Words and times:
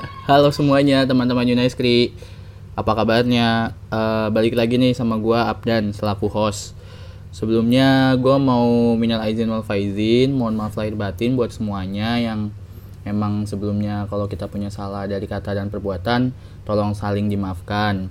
Halo 0.00 0.48
semuanya 0.48 1.04
teman-teman 1.04 1.44
Unaiskri 1.44 2.16
Apa 2.72 2.96
kabarnya? 2.96 3.76
Eh, 3.92 4.28
balik 4.32 4.56
lagi 4.56 4.80
nih 4.80 4.96
sama 4.96 5.20
gua 5.20 5.52
Abdan 5.52 5.92
selaku 5.92 6.32
host. 6.32 6.72
Sebelumnya 7.36 8.16
gua 8.16 8.40
mau 8.40 8.96
minal 8.96 9.20
aizin 9.20 9.52
wal 9.52 9.60
faizin 9.60 10.32
Mohon 10.32 10.54
maaf 10.56 10.74
lahir 10.80 10.96
batin 10.96 11.36
buat 11.36 11.52
semuanya 11.52 12.16
yang 12.16 12.48
Emang 13.04 13.44
sebelumnya 13.44 14.08
kalau 14.08 14.24
kita 14.24 14.48
punya 14.48 14.72
salah 14.72 15.04
dari 15.04 15.28
kata 15.28 15.52
dan 15.52 15.68
perbuatan 15.68 16.32
Tolong 16.64 16.96
saling 16.96 17.28
dimaafkan. 17.28 18.08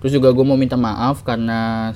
Terus 0.00 0.16
juga 0.16 0.32
gue 0.32 0.44
mau 0.48 0.56
minta 0.56 0.80
maaf 0.80 1.20
karena 1.28 1.92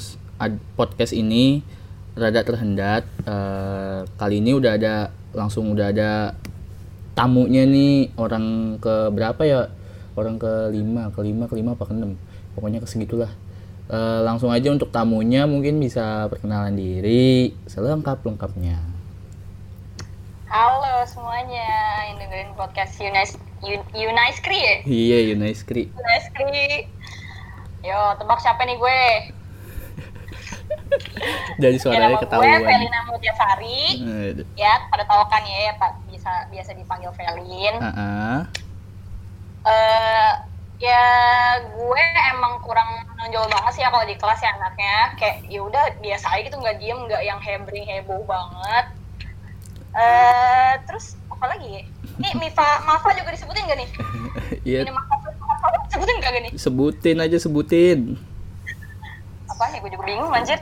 podcast 0.76 1.16
ini 1.16 1.64
rada 2.12 2.44
terhendat. 2.44 3.08
Eh, 3.24 4.00
Kali 4.20 4.44
ini 4.44 4.52
udah 4.52 4.76
ada 4.76 5.08
langsung 5.32 5.72
udah 5.72 5.88
ada 5.88 6.36
tamunya 7.14 7.62
nih 7.64 8.10
orang 8.18 8.76
ke 8.78 9.08
berapa 9.10 9.42
ya 9.42 9.60
orang 10.14 10.38
ke 10.38 10.70
lima 10.70 11.10
ke 11.10 11.20
lima 11.22 11.46
ke 11.46 11.54
lima 11.54 11.74
apa 11.74 11.86
ke 11.86 11.94
enam 11.94 12.14
pokoknya 12.54 12.82
ke 12.82 12.88
segitulah 12.90 13.30
Eh, 13.84 14.20
langsung 14.24 14.48
aja 14.48 14.72
untuk 14.72 14.88
tamunya 14.88 15.44
mungkin 15.44 15.76
bisa 15.76 16.24
perkenalan 16.32 16.72
diri 16.72 17.52
selengkap 17.68 18.24
lengkapnya 18.24 18.80
Halo 20.48 21.04
semuanya 21.04 21.68
yang 22.08 22.16
dengerin 22.16 22.56
podcast 22.56 22.96
Unice 22.96 23.36
Un- 23.60 23.84
Uniskri 23.92 24.56
ya? 24.56 24.76
iya 24.88 25.36
Unaiskri 25.36 25.92
Uniskri. 25.92 26.88
Yo, 27.84 28.00
tebak 28.16 28.40
siapa 28.40 28.64
nih 28.64 28.80
gue? 28.80 29.02
Ya, 31.62 31.68
suaranya 31.78 32.18
gue 32.18 32.22
ketahuan 32.26 32.62
Felina 32.62 33.00
Mutiasari. 33.06 33.82
Ya, 34.58 34.72
pada 34.90 35.04
tahu 35.06 35.22
kan 35.30 35.42
ya, 35.46 35.70
ya 35.70 35.72
Pak 35.78 35.92
bisa 36.10 36.30
biasa 36.50 36.74
dipanggil 36.74 37.10
Felin. 37.14 37.74
Ah, 37.78 37.88
ah. 37.94 38.38
Eh, 39.64 40.32
ya 40.82 41.04
gue 41.62 42.04
emang 42.34 42.58
kurang 42.60 43.06
menonjol 43.14 43.46
banget 43.48 43.72
sih 43.78 43.82
ya 43.86 43.88
kalau 43.88 44.04
di 44.04 44.18
kelas 44.18 44.40
ya 44.42 44.50
anaknya. 44.58 44.96
Kayak 45.16 45.36
ya 45.46 45.60
udah 45.62 45.84
biasa 46.02 46.26
aja 46.34 46.40
gitu 46.46 46.56
nggak 46.58 46.76
diem, 46.82 46.98
nggak 47.06 47.22
yang 47.22 47.38
hebring 47.38 47.86
heboh 47.86 48.22
banget. 48.26 48.86
Eh, 49.94 50.72
terus 50.90 51.14
apa 51.30 51.54
lagi 51.54 51.68
ya? 51.70 51.82
Nih 52.18 52.32
Mifa, 52.42 52.82
Mafa 52.82 53.14
juga 53.14 53.30
disebutin 53.30 53.66
gak 53.66 53.78
nih? 53.78 53.90
Iya 54.66 54.78
Ini 54.86 54.90
Mafa, 54.90 55.14
Mafa 55.38 55.66
disebutin 55.86 56.16
gak 56.18 56.32
nih? 56.34 56.52
sebutin 56.58 57.16
aja 57.22 57.36
sebutin 57.38 58.18
apa 59.54 59.70
ya 59.70 59.78
gue 59.78 59.90
juga 59.94 60.04
bingung 60.04 60.34
anjir. 60.34 60.58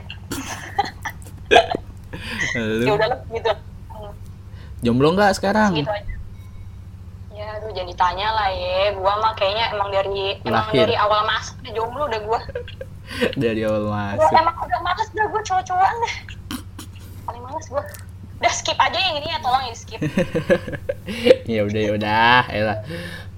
Ya 2.53 2.91
udahlah 2.93 3.19
gitu. 3.33 3.51
Jomblo 4.85 5.17
nggak 5.17 5.33
sekarang? 5.33 5.73
Gitu 5.73 5.89
aja. 5.89 6.13
Ya 7.33 7.57
aduh 7.57 7.73
jangan 7.73 7.89
ditanya 7.89 8.27
lah 8.29 8.49
ya. 8.53 8.93
Gua 8.93 9.17
mah 9.17 9.33
kayaknya 9.33 9.73
emang 9.73 9.89
dari 9.89 10.37
emang 10.45 10.69
Lahir. 10.69 10.85
dari 10.85 10.95
awal 10.99 11.25
masuk 11.25 11.55
udah 11.65 11.73
jomblo 11.73 12.03
udah 12.05 12.21
gua. 12.21 12.39
Dari 13.37 13.61
awal 13.67 13.81
gua 13.83 14.15
masuk 14.15 14.31
emang 14.31 14.55
udah 14.63 14.79
males 14.79 15.09
dah 15.11 15.25
gua 15.27 15.41
cowok-cowokan 15.43 15.95
deh 16.01 16.15
paling 17.25 17.41
males 17.41 17.67
gua. 17.73 17.83
Udah 18.43 18.53
skip 18.53 18.77
aja 18.77 18.97
yang 18.99 19.15
ini 19.17 19.27
ya 19.33 19.37
tolong 19.41 19.63
ya 19.65 19.75
skip. 19.75 19.99
Ya 21.43 21.61
udah 21.67 21.81
ya 21.83 21.91
udah. 21.97 22.41
Elah 22.47 22.77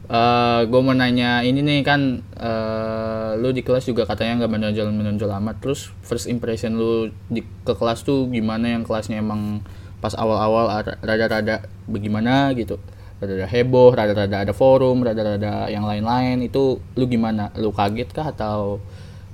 Eh 0.06 0.59
gue 0.70 0.81
mau 0.86 0.94
nanya 0.94 1.42
ini 1.42 1.66
nih 1.66 1.80
kan 1.81 2.22
eh 2.38 3.31
lu 3.42 3.50
di 3.58 3.61
kelas 3.66 3.89
juga 3.89 4.06
katanya 4.06 4.45
nggak 4.45 4.52
menonjol 4.53 4.88
menonjol 4.94 5.31
amat. 5.42 5.56
Terus 5.66 5.89
first 6.06 6.30
impression 6.30 6.78
lu 6.78 7.09
di 7.34 7.42
ke 7.66 7.73
kelas 7.73 8.06
tuh 8.06 8.30
gimana? 8.30 8.66
Yang 8.78 8.83
kelasnya 8.89 9.17
emang 9.26 9.66
pas 10.03 10.14
awal-awal 10.14 10.70
ada- 10.70 11.00
rada-rada 11.02 11.66
bagaimana 11.89 12.53
gitu? 12.53 12.78
Rada-rada 13.17 13.50
heboh 13.50 13.89
rada-rada 13.98 14.38
ada 14.45 14.53
forum 14.53 15.02
rada-rada 15.02 15.66
yang 15.73 15.86
lain-lain. 15.89 16.38
Itu 16.45 16.78
lu 17.00 17.06
gimana? 17.09 17.50
Lu 17.58 17.73
kaget 17.73 18.09
kah 18.14 18.30
atau 18.30 18.78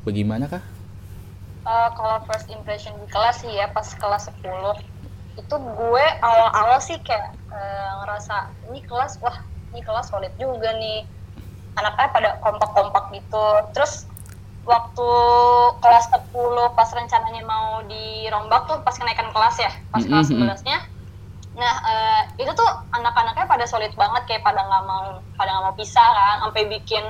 bagaimana 0.07 0.47
kah? 0.47 0.63
Eh, 1.73 1.89
kalau 1.97 2.17
first 2.27 2.47
impression 2.57 2.93
di 3.01 3.07
kelas 3.13 3.35
sih 3.41 3.51
ya 3.59 3.65
pas 3.75 3.85
kelas 4.01 4.23
10 4.29 4.73
itu 5.41 5.55
gue 5.79 6.05
awal-awal 6.29 6.79
sih 6.87 6.97
kayak 7.07 7.27
eh, 7.57 7.89
ngerasa 8.01 8.35
ini 8.69 8.79
kelas 8.89 9.13
wah 9.23 9.37
ini 9.71 9.81
kelas 9.81 10.11
solid 10.11 10.31
juga 10.35 10.75
nih. 10.75 11.07
Anaknya 11.75 12.07
pada 12.11 12.29
kompak-kompak 12.43 13.15
gitu. 13.15 13.45
Terus 13.71 14.05
waktu 14.61 15.09
kelas 15.81 16.05
10 16.13 16.77
pas 16.77 16.89
rencananya 16.93 17.41
mau 17.41 17.81
dirombak 17.89 18.69
tuh 18.69 18.77
pas 18.85 18.93
kenaikan 18.93 19.33
kelas 19.33 19.57
ya 19.57 19.71
pas 19.89 20.05
kelas 20.05 20.29
Mhm. 20.29 20.37
11 20.37 20.61
nya 20.61 20.77
nah 21.51 21.73
eh, 21.81 22.21
itu 22.37 22.51
tuh 22.53 22.69
anak-anaknya 22.93 23.49
pada 23.49 23.65
solid 23.65 23.89
banget 23.97 24.23
kayak 24.29 24.45
pada 24.45 24.61
nggak 24.61 24.83
mau 24.85 25.17
pada 25.33 25.49
nggak 25.49 25.65
mau 25.65 25.75
pisah 25.75 26.05
kan 26.05 26.45
sampai 26.45 26.69
bikin 26.69 27.03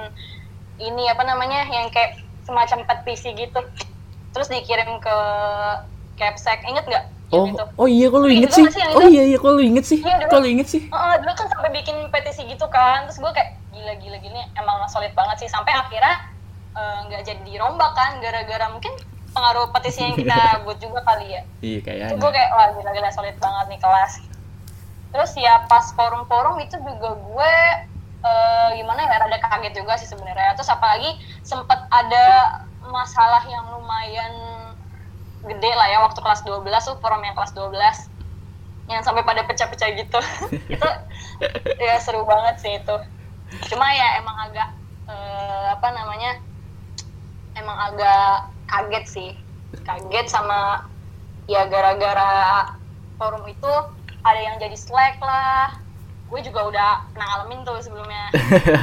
ini 0.79 1.11
apa 1.11 1.21
namanya 1.27 1.67
yang 1.69 1.91
kayak 1.91 2.17
semacam 2.41 2.87
petisi 2.89 3.35
gitu. 3.37 3.59
Terus 4.33 4.49
dikirim 4.49 4.97
ke 4.97 5.17
Capsec. 6.17 6.65
Inget 6.65 6.89
nggak 6.89 7.05
oh 7.31 7.45
yang 7.47 7.55
itu 7.55 7.65
oh 7.79 7.87
iya 7.87 8.05
kok 8.11 8.19
lu 8.19 8.29
inget 8.29 8.51
sih. 8.51 8.65
masih 8.67 8.81
yang 8.83 8.93
oh 8.93 9.01
itu? 9.01 9.11
iya 9.15 9.23
iya 9.23 9.37
kok 9.39 9.51
lu 9.51 9.61
inget 9.63 9.85
sih. 9.87 9.99
Iya, 10.03 10.15
dulu. 10.19 10.31
kok 10.31 10.39
lu 10.43 10.47
inget 10.51 10.67
sih. 10.67 10.81
Heeh, 10.87 11.13
dulu 11.23 11.33
kan 11.33 11.47
sampai 11.47 11.69
bikin 11.71 11.95
petisi 12.11 12.41
gitu 12.45 12.65
kan. 12.67 12.97
Terus 13.07 13.17
gue 13.23 13.31
kayak 13.31 13.49
gila 13.71 13.93
gila 13.97 14.17
gini 14.19 14.41
emang 14.59 14.77
solid 14.91 15.13
banget 15.15 15.47
sih. 15.47 15.49
Sampai 15.49 15.71
akhirnya 15.71 16.15
eh, 16.75 16.97
nggak 17.07 17.21
jadi 17.23 17.41
dirombak 17.47 17.91
kan 17.95 18.19
gara-gara 18.19 18.65
mungkin 18.71 18.93
pengaruh 19.31 19.71
petisi 19.71 20.03
yang 20.03 20.15
kita 20.19 20.39
buat 20.67 20.77
juga 20.83 20.99
kali 21.07 21.27
ya. 21.39 21.41
Iya 21.63 21.79
kayaknya. 21.83 22.19
Gue 22.19 22.31
kayak 22.35 22.49
wah 22.51 22.67
gila 22.75 22.91
gila 22.91 23.09
solid 23.15 23.37
banget 23.39 23.65
nih 23.71 23.79
kelas. 23.79 24.13
Terus 25.11 25.31
ya 25.39 25.63
pas 25.67 25.85
forum-forum 25.95 26.59
itu 26.59 26.75
juga 26.83 27.15
gue 27.15 27.53
eh, 28.27 28.69
gimana 28.75 29.07
ya 29.07 29.23
rada 29.23 29.39
kaget 29.39 29.73
juga 29.79 29.95
sih 29.95 30.07
sebenarnya. 30.11 30.59
Terus 30.59 30.67
apalagi 30.67 31.15
sempet 31.47 31.79
ada 31.87 32.59
masalah 32.91 33.43
yang 33.47 33.63
lumayan 33.71 34.50
gede 35.41 35.71
lah 35.73 35.87
ya 35.89 35.97
waktu 36.05 36.19
kelas 36.21 36.45
12 36.45 36.61
tuh 36.61 36.95
forum 37.01 37.21
yang 37.25 37.33
kelas 37.33 37.53
12 37.57 37.73
yang 38.91 39.01
sampai 39.01 39.23
pada 39.23 39.47
pecah-pecah 39.47 39.89
gitu. 39.95 40.19
Itu 40.73 40.89
ya 41.79 41.97
seru 42.01 42.27
banget 42.27 42.59
sih 42.61 42.73
itu. 42.77 42.95
Cuma 43.71 43.87
ya 43.91 44.19
emang 44.19 44.37
agak 44.47 44.69
eh, 45.07 45.65
apa 45.71 45.87
namanya 45.95 46.31
emang 47.55 47.77
agak 47.91 48.51
kaget 48.67 49.05
sih. 49.07 49.31
Kaget 49.87 50.27
sama 50.27 50.85
ya 51.47 51.65
gara-gara 51.67 52.75
forum 53.17 53.43
itu 53.49 53.73
ada 54.21 54.39
yang 54.39 54.59
jadi 54.59 54.75
slack 54.75 55.17
lah. 55.23 55.73
Gue 56.31 56.39
juga 56.43 56.67
udah 56.67 56.89
pernah 57.11 57.27
ngalamin 57.27 57.63
tuh 57.67 57.79
sebelumnya. 57.83 58.31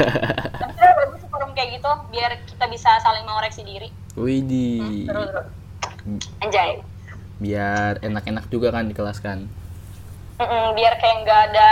Tapi 0.61 0.73
bagus 0.77 1.23
forum 1.29 1.53
kayak 1.57 1.81
gitu 1.81 1.91
biar 2.13 2.37
kita 2.45 2.65
bisa 2.69 2.97
saling 3.05 3.25
mengoreksi 3.25 3.65
diri. 3.65 3.89
Widih. 4.17 5.09
Seru 5.09 5.23
seru 5.29 5.58
anjay 6.43 6.83
biar 7.39 8.03
enak-enak 8.03 8.51
juga 8.51 8.75
kan 8.75 8.91
di 8.91 8.95
kelas 8.97 9.23
kan 9.23 9.47
Mm-mm, 10.39 10.75
biar 10.79 10.95
kayak 11.03 11.17
nggak 11.27 11.41
ada 11.51 11.71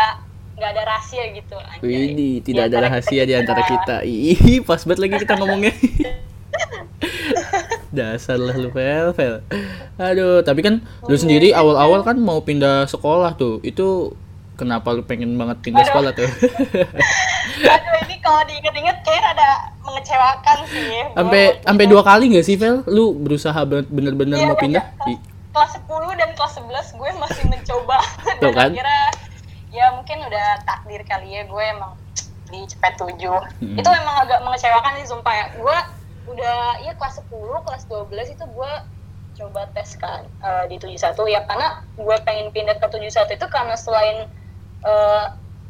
nggak 0.57 0.71
ada 0.73 0.83
rahasia 0.89 1.25
gitu 1.37 1.55
anjay. 1.55 1.87
Widih, 1.87 2.35
tidak 2.43 2.67
ada 2.67 2.81
antara 2.81 2.91
rahasia 2.91 3.23
di 3.23 3.35
antara 3.37 3.63
kita. 3.63 3.97
Ih, 4.03 4.59
pas 4.67 4.83
banget 4.83 5.01
lagi 5.07 5.15
kita 5.23 5.39
ngomongnya. 5.39 5.71
Dasar 7.97 8.41
lah 8.41 8.57
lu, 8.59 8.75
Fel, 8.75 9.15
Fel. 9.15 9.47
Aduh, 10.01 10.43
tapi 10.43 10.67
kan 10.67 10.83
lu 11.07 11.15
sendiri 11.15 11.55
awal-awal 11.55 12.03
kan 12.03 12.19
mau 12.19 12.43
pindah 12.43 12.91
sekolah 12.91 13.39
tuh. 13.39 13.63
Itu 13.63 14.19
kenapa 14.57 14.97
lu 14.97 15.05
pengen 15.05 15.37
banget 15.37 15.61
pindah 15.63 15.85
Aduh. 15.85 15.91
sekolah 15.93 16.11
tuh? 16.17 16.29
Aduh 17.77 17.95
ini 18.09 18.17
kalau 18.25 18.41
diinget-inget 18.49 18.97
kayak 19.05 19.37
ada 19.37 19.75
mengecewakan 19.87 20.59
sih. 20.67 21.03
Sampai 21.13 21.43
sampai 21.61 21.85
dua 21.87 22.03
kali 22.03 22.25
gak 22.31 22.45
sih, 22.45 22.55
Fel? 22.55 22.83
Lu 22.85 23.15
berusaha 23.15 23.57
ben- 23.63 23.87
bener-bener 23.87 24.37
Iya, 24.37 24.47
mau 24.47 24.59
pindah? 24.59 24.85
Ih, 25.07 25.19
Kelas 25.49 25.73
10 25.79 25.89
dan 26.13 26.31
kelas 26.33 26.53
11 26.59 26.69
gue 26.93 27.11
masih 27.17 27.45
mencoba. 27.53 27.99
Tuh 28.37 28.43
dan 28.43 28.53
kan? 28.53 28.71
akhirnya 28.71 29.05
ya 29.71 29.87
mungkin 29.93 30.19
udah 30.21 30.47
takdir 30.63 31.01
kali 31.03 31.29
ya 31.31 31.43
gue 31.45 31.65
emang 31.67 31.93
di 32.47 32.61
cepet 32.62 32.93
7. 32.94 33.17
Hmm. 33.17 33.75
Itu 33.75 33.88
emang 33.88 34.17
agak 34.21 34.43
mengecewakan 34.43 34.93
sih 34.97 35.06
sumpah 35.06 35.33
ya. 35.33 35.47
Gue 35.55 35.77
udah 36.29 36.59
ya 36.79 36.93
kelas 36.93 37.23
10, 37.23 37.32
kelas 37.62 37.82
12 37.87 38.35
itu 38.35 38.44
gue 38.44 38.73
coba 39.37 39.69
tes 39.71 39.93
kan 39.94 40.25
eh, 40.25 40.65
di 40.67 40.77
71 40.77 40.97
ya 41.27 41.44
karena 41.44 41.69
gue 41.93 42.17
pengen 42.25 42.49
pindah 42.50 42.73
ke 42.75 42.87
71 42.89 43.09
itu 43.31 43.47
karena 43.47 43.77
selain 43.77 44.29
eh, 44.82 45.25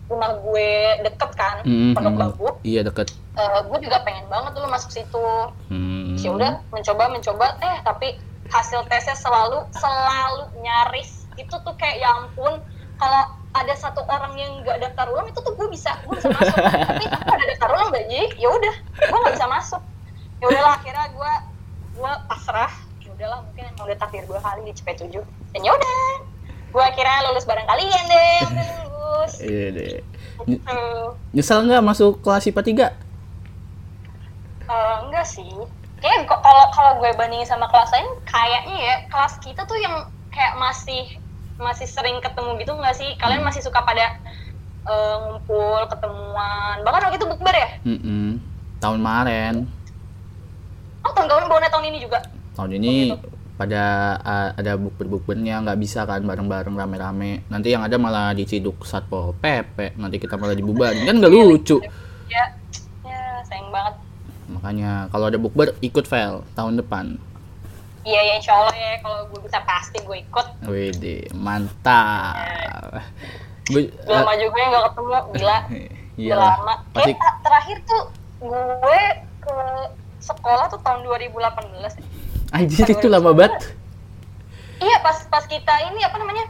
rumah 0.06 0.38
gue 0.38 0.70
deket 1.02 1.30
kan, 1.34 1.56
mm, 1.66 1.92
Pondok 1.98 2.14
mm. 2.14 2.20
Bambu. 2.20 2.48
Iya 2.62 2.86
deket. 2.86 3.10
Eh, 3.36 3.60
gue 3.68 3.78
juga 3.84 4.00
pengen 4.00 4.24
banget 4.32 4.56
dulu 4.56 4.66
masuk 4.70 4.88
situ 4.88 5.26
Hmm. 5.68 6.16
ya 6.16 6.30
udah 6.32 6.52
mencoba 6.72 7.12
mencoba 7.12 7.46
eh 7.60 7.76
tapi 7.84 8.16
hasil 8.48 8.86
tesnya 8.88 9.12
selalu 9.12 9.60
selalu 9.76 10.48
nyaris 10.64 11.28
itu 11.36 11.52
tuh 11.52 11.74
kayak 11.76 12.00
ya 12.00 12.08
ampun 12.16 12.62
kalau 12.96 13.22
ada 13.52 13.74
satu 13.76 14.00
orang 14.08 14.32
yang 14.40 14.64
nggak 14.64 14.80
daftar 14.80 15.12
ulang 15.12 15.28
itu 15.28 15.36
tuh 15.44 15.52
gue 15.52 15.68
bisa 15.68 15.92
gue 16.08 16.16
bisa 16.16 16.32
masuk 16.32 16.56
tapi 16.88 17.04
kalau 17.12 17.32
ada 17.36 17.44
daftar 17.44 17.68
ulang 17.76 17.88
gak 17.92 18.04
jadi 18.08 18.26
ya 18.40 18.48
udah 18.48 18.74
gue 19.04 19.18
nggak 19.20 19.34
bisa 19.36 19.48
masuk 19.52 19.82
ya 20.40 20.44
udahlah 20.48 20.72
akhirnya 20.80 21.06
gue 21.12 21.32
gue 21.96 22.12
pasrah 22.24 22.72
ya 23.04 23.08
udahlah 23.12 23.38
mungkin 23.44 23.64
emang 23.68 23.84
udah 23.84 23.98
takdir 24.00 24.24
gue 24.24 24.38
kali 24.40 24.60
di 24.64 24.72
CP7 24.72 25.04
dan 25.52 25.60
ya 25.60 25.72
udah 25.76 25.96
gue 26.76 26.84
akhirnya 26.84 27.24
lulus 27.26 27.48
bareng 27.48 27.64
kalian 27.64 28.04
deh 28.04 28.40
lulus. 28.92 29.32
Iya 29.40 29.66
deh. 29.72 29.96
gitu. 30.44 30.80
Nyesel 31.32 31.64
nggak 31.64 31.80
masuk 31.82 32.20
kelas 32.20 32.44
IPA 32.44 32.92
3? 32.92 32.92
Eh, 34.66 34.96
enggak 35.02 35.24
sih. 35.24 35.48
Kayak 35.96 36.28
kok- 36.28 36.44
kalau 36.44 36.64
kalau 36.70 36.92
gue 37.00 37.10
bandingin 37.16 37.48
sama 37.48 37.64
kelas 37.66 37.88
lain 37.88 38.04
kayaknya 38.24 38.76
ya 38.76 38.94
kelas 39.08 39.40
kita 39.40 39.64
tuh 39.64 39.78
yang 39.78 40.04
kayak 40.28 40.52
masih 40.54 41.16
masih 41.56 41.88
sering 41.88 42.20
ketemu 42.20 42.60
gitu 42.60 42.76
nggak 42.76 42.92
sih? 42.92 43.16
Kalian 43.16 43.40
masih 43.40 43.64
suka 43.64 43.80
pada 43.80 44.20
eh, 44.84 45.16
ngumpul 45.18 45.80
ketemuan. 45.88 46.84
Bahkan 46.84 47.00
waktu 47.02 47.16
itu 47.16 47.26
bukber 47.26 47.54
ya? 47.54 47.68
Mm-mm. 47.82 48.36
Tahun 48.76 49.00
kemarin, 49.00 49.64
oh 51.00 51.10
tahun 51.10 51.26
kemarin 51.26 51.48
bawa 51.48 51.64
tahun 51.64 51.88
ini 51.88 51.98
juga? 51.98 52.20
Tahun 52.52 52.70
ini 52.70 53.08
pada 53.56 53.82
uh, 54.20 54.48
ada 54.52 54.76
bukber-bukbernya 54.76 55.64
nggak 55.64 55.80
bisa 55.80 56.04
kan 56.04 56.20
bareng-bareng 56.20 56.72
rame-rame. 56.72 57.44
Nanti 57.48 57.72
yang 57.72 57.80
ada 57.80 57.96
malah 57.96 58.30
diciduk 58.30 58.84
satpol 58.84 59.32
pp. 59.34 59.96
Nanti 59.96 60.16
kita 60.16 60.36
malah 60.36 60.52
dibubarin 60.52 61.02
kan 61.02 61.16
nggak 61.16 61.32
lucu. 61.32 61.80
ya 62.26 62.44
ya 63.02 63.20
sayang 63.42 63.70
banget 63.70 63.94
Makanya 64.46 65.08
kalau 65.08 65.26
ada 65.26 65.38
bukber 65.38 65.74
ikut 65.80 66.04
fail 66.04 66.44
tahun 66.52 66.78
depan. 66.78 67.18
iya 68.02 68.22
ya 68.22 68.34
insya 68.36 68.54
Allah 68.54 68.70
ya 68.70 69.02
kalau 69.02 69.26
gue 69.26 69.40
bisa 69.42 69.58
pasti 69.62 69.98
gue 69.98 70.22
ikut 70.22 70.46
Wede, 70.64 71.26
mantap. 71.34 72.38
Gue- 73.66 73.90
udah 74.06 74.22
lama 74.22 74.32
juga 74.36 74.56
ya 74.56 74.66
nggak 74.70 74.84
ketemu 74.86 75.10
gila 75.34 75.58
Iya 76.22 76.34
lama 76.34 76.74
Pasti 76.94 77.12
kayak 77.12 77.26
ah, 77.26 77.34
terakhir 77.42 77.76
tuh 77.82 78.02
gue 78.40 79.02
ke 79.42 79.54
sekolah 80.22 80.64
tuh 80.66 80.80
tahun 80.80 81.00
2018 81.02 81.34
ya. 81.98 82.06
Anjir 82.52 82.86
itu 82.86 83.06
lama 83.06 83.32
banget. 83.32 83.74
Iya 84.82 85.00
pas 85.00 85.24
pas 85.26 85.44
kita 85.48 85.72
ini 85.90 86.04
apa 86.04 86.16
namanya 86.20 86.44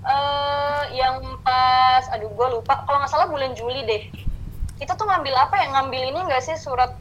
eh 0.00 0.82
yang 0.96 1.20
pas 1.44 2.04
aduh 2.10 2.32
gue 2.32 2.46
lupa 2.58 2.82
kalau 2.88 2.98
nggak 3.04 3.12
salah 3.12 3.28
bulan 3.28 3.52
Juli 3.52 3.84
deh 3.84 4.02
kita 4.80 4.96
tuh 4.96 5.04
ngambil 5.04 5.36
apa 5.36 5.60
ya 5.60 5.66
ngambil 5.76 6.02
ini 6.08 6.20
nggak 6.24 6.40
sih 6.40 6.56
surat 6.56 6.96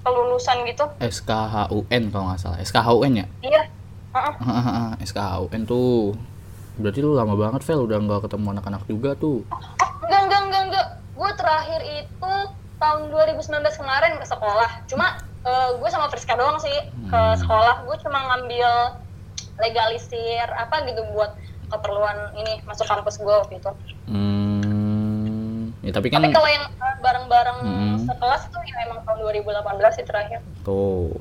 kelulusan 0.00 0.64
gitu 0.64 0.88
SKHUN 0.98 2.02
kalau 2.08 2.24
nggak 2.32 2.40
salah. 2.40 2.58
SKHUN 2.64 3.12
ya? 3.22 3.26
iya 3.44 3.62
Heeh. 4.08 5.04
SKHUN 5.08 5.62
tuh. 5.68 6.16
Berarti 6.78 7.02
lu 7.02 7.12
lama 7.12 7.34
banget, 7.34 7.60
Vel. 7.66 7.84
Udah 7.84 7.98
nggak 8.00 8.30
ketemu 8.30 8.56
anak-anak 8.56 8.82
juga 8.88 9.12
tuh. 9.18 9.44
enggak 10.06 10.20
enggak 10.24 10.40
enggak 10.48 10.62
enggak 10.72 10.86
gue 11.18 11.30
terakhir 11.34 11.80
itu 11.82 12.34
tahun 12.78 13.00
2019 13.10 13.50
kemarin 13.74 14.12
ke 14.22 14.26
sekolah 14.30 14.70
cuma 14.86 15.18
eh, 15.48 15.68
gue 15.74 15.88
sama 15.88 16.06
Friska 16.06 16.34
doang 16.34 16.58
sih 16.58 16.76
ke 17.02 17.16
Hmm. 17.16 17.36
sekolah 17.36 17.82
gue 17.82 17.96
cuma 18.00 18.18
ngambil 18.26 18.70
legalisir 19.58 20.46
apa 20.50 20.84
gitu 20.84 21.02
buat 21.10 21.32
keperluan 21.68 22.16
ini 22.34 22.60
masuk 22.62 22.84
kampus 22.84 23.16
gue 23.16 23.28
waktu 23.30 23.56
itu 23.56 23.70
Hmm. 24.08 25.72
Ya, 25.80 25.90
tapi 25.90 26.08
kan 26.08 26.20
Tapi 26.20 26.32
kalau 26.32 26.48
yang 26.48 26.64
uh, 26.74 26.96
bareng-bareng 26.98 27.58
Hmm. 27.60 27.96
sekelas 28.02 28.42
itu 28.44 28.58
ya 28.66 28.76
emang 28.84 29.00
tahun 29.02 29.18
2018 29.22 29.64
sih 29.94 30.04
terakhir. 30.04 30.40
tuh 30.60 31.16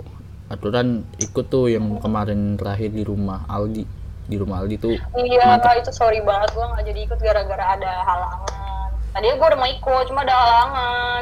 aturan 0.47 0.87
ikut 1.17 1.45
tuh 1.47 1.67
yang 1.67 1.83
kemarin 1.97 2.55
terakhir 2.55 2.89
di 2.89 3.03
rumah 3.03 3.47
Aldi. 3.47 3.83
Di 4.25 4.35
rumah 4.35 4.59
Aldi 4.59 4.75
tuh 4.77 4.95
Iya, 5.13 5.43
Mantap. 5.45 5.75
itu 5.77 5.91
sorry 5.91 6.19
banget 6.21 6.51
gue 6.51 6.65
nggak 6.65 6.83
jadi 6.85 6.99
ikut 7.01 7.19
gara-gara 7.21 7.65
ada 7.69 7.91
halangan. 8.01 8.89
Tadinya 9.09 9.35
gue 9.35 9.47
udah 9.47 9.57
mau 9.57 9.69
ikut, 9.69 10.03
cuma 10.05 10.21
ada 10.21 10.35
halangan. 10.35 11.21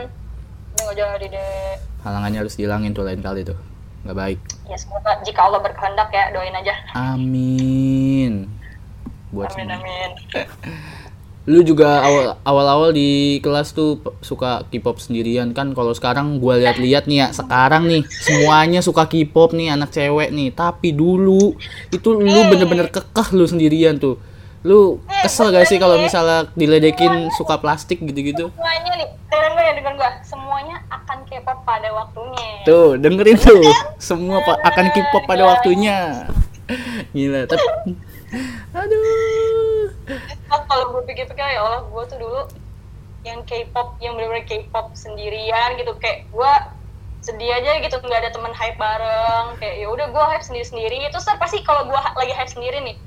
Nggak 0.75 0.95
jadi 0.95 1.25
deh. 1.31 1.73
Halangannya 2.05 2.45
harus 2.45 2.53
dihilangin 2.53 2.93
tuh 2.93 3.01
lain 3.01 3.19
kali 3.25 3.41
tuh. 3.41 3.57
Nggak 4.05 4.17
baik. 4.21 4.39
Ya 4.69 4.77
semoga 4.77 5.17
jika 5.25 5.41
Allah 5.49 5.59
berkehendak 5.65 6.09
ya 6.13 6.29
doain 6.29 6.53
aja. 6.53 6.73
Amin. 6.93 8.45
Buat 9.33 9.57
Amin 9.57 9.65
semua. 9.65 9.81
amin. 9.81 10.11
Lu 11.45 11.61
juga 11.61 12.01
awal 12.01 12.41
awal-awal 12.41 12.89
di 12.89 13.37
kelas 13.37 13.77
tuh 13.77 14.01
suka 14.25 14.65
K-pop 14.73 14.97
sendirian 14.97 15.53
kan 15.53 15.77
kalau 15.77 15.93
sekarang 15.93 16.41
gua 16.41 16.57
lihat-lihat 16.57 17.05
nih 17.05 17.21
ya 17.21 17.27
sekarang 17.29 17.85
nih 17.85 18.01
semuanya 18.09 18.81
suka 18.81 19.05
K-pop 19.05 19.53
nih 19.53 19.69
anak 19.77 19.93
cewek 19.93 20.33
nih 20.33 20.49
tapi 20.57 20.89
dulu 20.97 21.53
itu 21.93 22.09
lu 22.17 22.49
bener-bener 22.49 22.89
kekeh 22.89 23.37
lu 23.37 23.45
sendirian 23.45 24.01
tuh 24.01 24.17
lu 24.65 24.97
kesel 25.21 25.53
gak 25.53 25.69
sih 25.69 25.77
kalau 25.77 26.01
misalnya 26.01 26.49
diledekin 26.57 27.29
suka 27.37 27.61
plastik 27.61 28.01
gitu-gitu? 28.01 28.49
Semuanya 28.49 28.97
nih, 28.97 29.07
dengerin 29.29 29.53
gue 29.53 29.61
ya 29.61 29.73
dengerin 29.77 29.95
gue. 29.95 30.11
Semuanya 30.25 30.75
akan 30.89 31.17
K-pop 31.29 31.59
pada 31.61 31.89
waktunya. 31.93 32.47
tuh 32.65 32.97
dengerin 32.97 33.37
tuh. 33.37 33.61
Semua 34.01 34.41
pa- 34.41 34.57
akan 34.65 34.89
K-pop 34.89 35.23
pada 35.29 35.45
waktunya. 35.45 36.25
Gila 37.13 37.45
tapi 37.45 37.93
aduh. 38.73 39.85
Kalau 40.49 40.85
gue 40.97 41.01
pikir-pikir 41.13 41.45
ya 41.45 41.61
Allah, 41.61 41.85
gue 41.85 42.03
tuh 42.09 42.17
dulu 42.17 42.41
yang 43.21 43.45
K-pop, 43.45 44.01
yang 44.01 44.17
bener-bener 44.17 44.49
K-pop 44.49 44.97
sendirian 44.97 45.77
gitu. 45.77 45.93
Kayak 46.01 46.25
gue 46.33 46.53
sedih 47.21 47.53
aja 47.53 47.81
gitu 47.81 48.01
nggak 48.01 48.17
ada 48.17 48.33
teman 48.33 48.49
hype 48.49 48.81
bareng. 48.81 49.61
Kayak 49.61 49.75
ya 49.77 49.87
udah 49.93 50.09
gue 50.09 50.23
hype 50.25 50.41
sendiri-sendiri. 50.41 51.05
Terus 51.13 51.21
ntar 51.29 51.37
pasti 51.37 51.61
kalau 51.61 51.85
gue 51.85 51.99
lagi 52.17 52.33
hype 52.33 52.49
sendiri 52.49 52.81
nih 52.81 52.97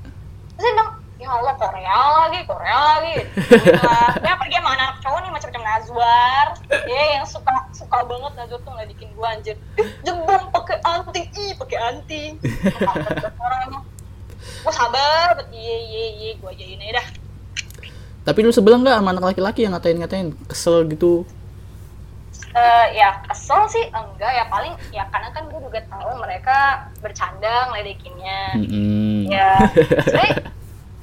dia 0.59 0.75
bilang 0.75 0.98
ya 1.19 1.27
Allah 1.29 1.53
Korea 1.59 1.95
lagi 2.23 2.39
Korea 2.47 2.77
lagi. 2.95 3.15
Ya 4.25 4.33
pergi 4.39 4.55
sama 4.55 4.71
anak 4.73 4.89
cowok 5.03 5.19
nih 5.19 5.31
macam-macam 5.35 5.63
Nazwar. 5.63 6.45
Ya 6.87 7.03
yang 7.19 7.25
suka 7.27 7.53
suka 7.75 7.97
banget 8.07 8.31
Nazwar 8.39 8.59
tuh 8.63 8.71
ngedikin 8.73 9.09
gue 9.11 9.27
anjir. 9.27 9.55
"Ih, 9.75 9.87
jebong 10.01 10.47
pakai 10.49 10.79
anting 10.81 11.27
ih 11.35 11.51
pakai 11.59 11.77
anting 11.77 12.31
orang 13.43 13.83
gue 14.39 14.73
sabar 14.73 15.35
iya 15.51 15.77
iya 15.77 16.05
iya 16.15 16.31
gue 16.39 16.49
ajain 16.49 16.79
aja 16.79 16.93
dah. 17.03 17.07
Tapi 18.23 18.39
lu 18.39 18.51
sebelah 18.51 18.79
nggak 18.79 18.95
sama 18.99 19.09
anak 19.11 19.25
laki-laki 19.33 19.67
yang 19.67 19.73
ngatain-ngatain? 19.75 20.31
Kesel 20.47 20.87
gitu. 20.87 21.27
Eh, 22.49 22.85
ya 22.95 23.19
kesel 23.27 23.67
sih 23.67 23.85
enggak. 23.91 24.31
Ya 24.31 24.45
paling 24.47 24.73
ya 24.89 25.03
karena 25.11 25.29
kan 25.35 25.51
gue 25.51 25.59
juga 25.59 25.79
tahu 25.85 26.11
mereka 26.17 26.87
bercanda 26.99 27.69
ngeledekinnya 27.69 28.39
Mm-mm. 28.57 29.29
ya 29.29 29.49
sebenernya 29.67 30.58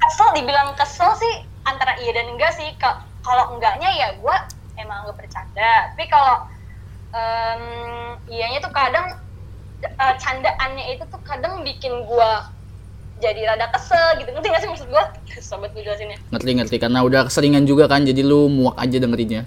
kesel 0.07 0.29
dibilang 0.33 0.71
kesel 0.73 1.11
sih 1.13 1.33
antara 1.63 1.99
iya 1.99 2.15
dan 2.15 2.31
enggak 2.31 2.55
sih. 2.55 2.71
Ka- 2.79 3.03
kalau 3.21 3.53
enggaknya 3.53 3.91
ya 3.91 4.07
gue 4.15 4.37
emang 4.79 5.03
gak 5.05 5.19
bercanda. 5.19 5.91
Tapi 5.91 6.07
kalau 6.07 6.47
em, 7.11 7.63
iyanya 8.27 8.63
tuh 8.63 8.71
kadang 8.71 9.19
eh, 9.83 10.15
candaannya 10.17 10.95
itu 10.95 11.03
tuh 11.07 11.19
kadang 11.21 11.59
bikin 11.61 12.07
gue 12.07 12.31
jadi 13.19 13.51
rada 13.51 13.67
kesel 13.75 14.17
gitu. 14.17 14.31
Ngerti 14.31 14.47
gak 14.47 14.61
sih 14.63 14.69
maksud 14.71 14.87
gue 14.87 15.03
sobat 15.47 15.75
gue 15.75 15.83
jelasinnya 15.83 16.17
ngerti 16.31 16.51
ngerti. 16.55 16.75
Karena 16.79 17.03
udah 17.03 17.27
keseringan 17.27 17.67
juga 17.67 17.91
kan 17.91 18.07
jadi 18.07 18.23
lu 18.23 18.47
muak 18.47 18.79
aja 18.79 18.97
dengerinnya. 18.97 19.43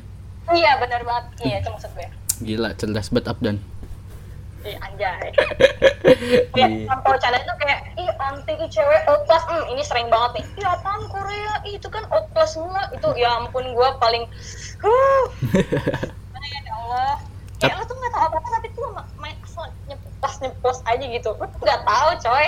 Iya 0.51 0.77
benar 0.77 1.01
banget. 1.09 1.25
Iya 1.41 1.57
itu 1.65 1.69
maksud 1.73 1.91
gue 1.97 2.09
gila 2.41 2.73
cerdas 2.73 3.13
banget 3.13 3.29
Abdan 3.29 3.57
Iya 4.61 4.77
anjay. 4.79 5.29
Kayak 6.53 6.71
sampai 6.85 7.09
bercanda 7.09 7.39
itu 7.39 7.55
kayak, 7.57 7.81
ih 7.97 8.11
anting, 8.21 8.59
ih 8.59 8.69
cewek 8.69 9.01
oplas, 9.07 9.43
hmm, 9.43 9.65
ini 9.69 9.81
sering 9.81 10.07
banget 10.07 10.31
nih. 10.37 10.45
Ih 10.55 10.67
apaan 10.67 11.01
Korea, 11.07 11.55
ih, 11.65 11.75
itu 11.75 11.89
kan 11.89 12.05
oplas 12.09 12.53
semua. 12.53 12.93
Itu 12.93 13.09
ya 13.15 13.37
ampun 13.37 13.65
gue 13.67 13.89
paling, 13.97 14.29
huh. 14.79 15.25
Mana 16.33 16.47
ya 16.47 16.61
ya 16.61 16.73
Allah. 16.75 17.15
Kayak 17.57 17.75
lo 17.75 17.85
tuh 17.85 17.95
gak 17.95 18.11
tau 18.11 18.23
apa-apa 18.27 18.49
tapi 18.51 18.69
tuh 18.71 18.85
ma- 18.91 19.11
main 19.17 19.37
asal 19.39 19.65
nyeplos 19.87 20.35
nyeplos 20.39 20.79
aja 20.83 21.05
gitu. 21.07 21.31
Lo 21.31 21.45
tuh 21.47 21.61
gak 21.61 21.81
tahu 21.83 22.09
coy. 22.21 22.47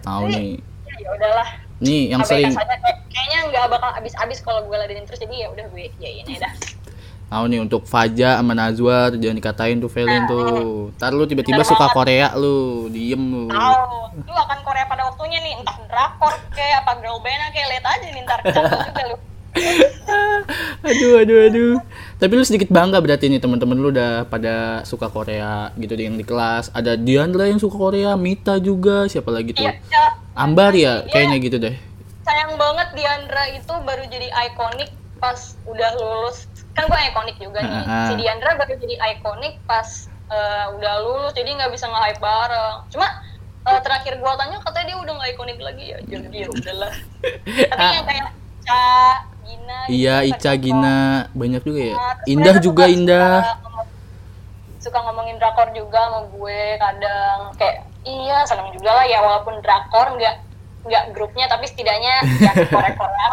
tahu 0.00 0.22
nih 0.26 0.56
Ya 0.82 0.94
ya 0.98 1.08
udahlah. 1.14 1.48
nih 1.78 2.02
yang 2.08 2.20
sering. 2.22 2.48
Kayak- 2.50 3.00
Kayaknya 3.10 3.38
nggak 3.50 3.66
bakal 3.70 3.90
abis-abis 3.96 4.38
kalau 4.38 4.62
gue 4.62 4.72
ladenin 4.72 5.02
terus. 5.02 5.18
Jadi 5.18 5.36
ya 5.36 5.48
udah 5.48 5.66
gue 5.66 5.84
yain 5.98 6.24
aja 6.24 6.46
dah. 6.46 6.52
Tahu 7.30 7.44
nih 7.46 7.60
untuk 7.62 7.86
Faja 7.86 8.42
sama 8.42 8.58
Nazwar 8.58 9.14
jangan 9.14 9.38
dikatain 9.38 9.78
tuh 9.78 9.86
Felin 9.86 10.26
tuh. 10.26 10.90
ntar 10.98 11.14
lu 11.14 11.24
tiba-tiba 11.30 11.62
suka. 11.62 11.86
Korea 11.94 12.34
lu 12.34 12.90
diem 12.90 13.22
lu. 13.22 13.46
Tahu, 13.46 14.26
lu 14.26 14.34
akan 14.34 14.58
Korea 14.66 14.84
pada 14.90 15.06
waktunya 15.06 15.38
nih, 15.38 15.62
entah 15.62 15.78
drakor 15.86 16.34
kayak 16.50 16.82
apa 16.82 16.98
girl 16.98 17.22
band 17.22 17.54
kayak 17.54 17.66
lihat 17.70 17.84
aja 17.86 18.06
nih 18.10 18.22
ntar 18.26 18.38
juga 18.42 19.02
lu. 19.06 19.16
aduh 20.90 21.12
aduh 21.22 21.38
aduh. 21.46 21.74
Tapi 22.18 22.32
lu 22.36 22.44
sedikit 22.44 22.68
bangga 22.68 22.98
berarti 22.98 23.30
nih 23.30 23.40
teman-teman 23.40 23.78
lu 23.78 23.88
udah 23.94 24.26
pada 24.26 24.82
suka 24.82 25.06
Korea 25.08 25.70
gitu 25.78 25.94
yang 25.94 26.18
di 26.18 26.26
kelas. 26.26 26.74
Ada 26.74 26.98
Diandra 26.98 27.46
yang 27.46 27.62
suka 27.62 27.78
Korea 27.78 28.18
Mita 28.18 28.58
juga 28.58 29.06
siapa 29.06 29.30
lagi 29.30 29.54
tuh? 29.54 29.66
Iya, 29.66 29.78
ya, 29.88 30.04
Ambar 30.34 30.74
ya 30.74 31.06
kayaknya 31.06 31.38
gitu 31.38 31.56
deh. 31.62 31.74
Sayang 32.26 32.58
banget 32.58 32.88
Diandra 32.98 33.44
itu 33.54 33.74
baru 33.86 34.04
jadi 34.10 34.28
ikonik 34.50 34.90
pas 35.22 35.54
udah 35.64 35.90
lulus. 36.00 36.49
Kan 36.72 36.84
gue 36.86 37.00
ikonik 37.04 37.36
juga 37.36 37.60
nih. 37.60 37.74
Ah, 37.76 37.84
ah. 37.84 38.06
Si 38.06 38.12
Diandra 38.14 38.54
baru 38.54 38.74
jadi 38.74 38.94
ikonik 39.12 39.58
pas 39.64 39.88
eh, 40.26 40.66
udah 40.72 40.94
lulus, 41.00 41.32
jadi 41.32 41.50
nggak 41.52 41.70
bisa 41.70 41.84
nge-hype 41.84 42.18
bareng. 42.18 42.76
Cuma 42.88 43.06
eh, 43.62 43.80
terakhir 43.80 44.16
gue 44.16 44.32
tanya 44.32 44.56
katanya 44.60 44.86
dia 44.86 44.98
udah 44.98 45.12
nggak 45.12 45.30
ikonik 45.32 45.58
lagi 45.58 45.84
ya. 45.88 45.98
Jadi 46.00 46.36
ya 46.36 46.48
udahlah. 46.48 46.92
Tapi 47.70 47.86
yang 47.92 48.06
kayak 48.06 48.28
Ica, 48.60 48.86
Gina, 49.42 49.74
Ah. 49.74 49.84
iya 49.88 50.16
gitu, 50.20 50.36
Ica 50.36 50.52
Gina 50.54 50.96
banyak 51.32 51.62
juga 51.64 51.80
ya 51.82 51.96
Nah, 51.96 52.14
Indah 52.24 52.56
juga 52.60 52.84
suka- 52.84 52.92
Indah 52.92 53.30
suka 53.42 53.82
suka 54.80 54.98
ngomongin 55.02 55.36
drakor 55.36 55.68
juga 55.72 56.00
sama 56.00 56.20
gue 56.26 56.60
kadang 56.78 57.38
kayak 57.54 57.76
iya 58.02 58.40
seneng 58.44 58.70
juga 58.70 58.90
lah 58.92 59.04
ya 59.04 59.18
walaupun 59.18 59.58
drakor 59.58 60.14
nggak 60.14 60.34
nggak 60.82 61.04
grupnya 61.12 61.44
tapi 61.46 61.66
setidaknya 61.66 62.22
ya 62.38 62.52
Korea 62.96 63.28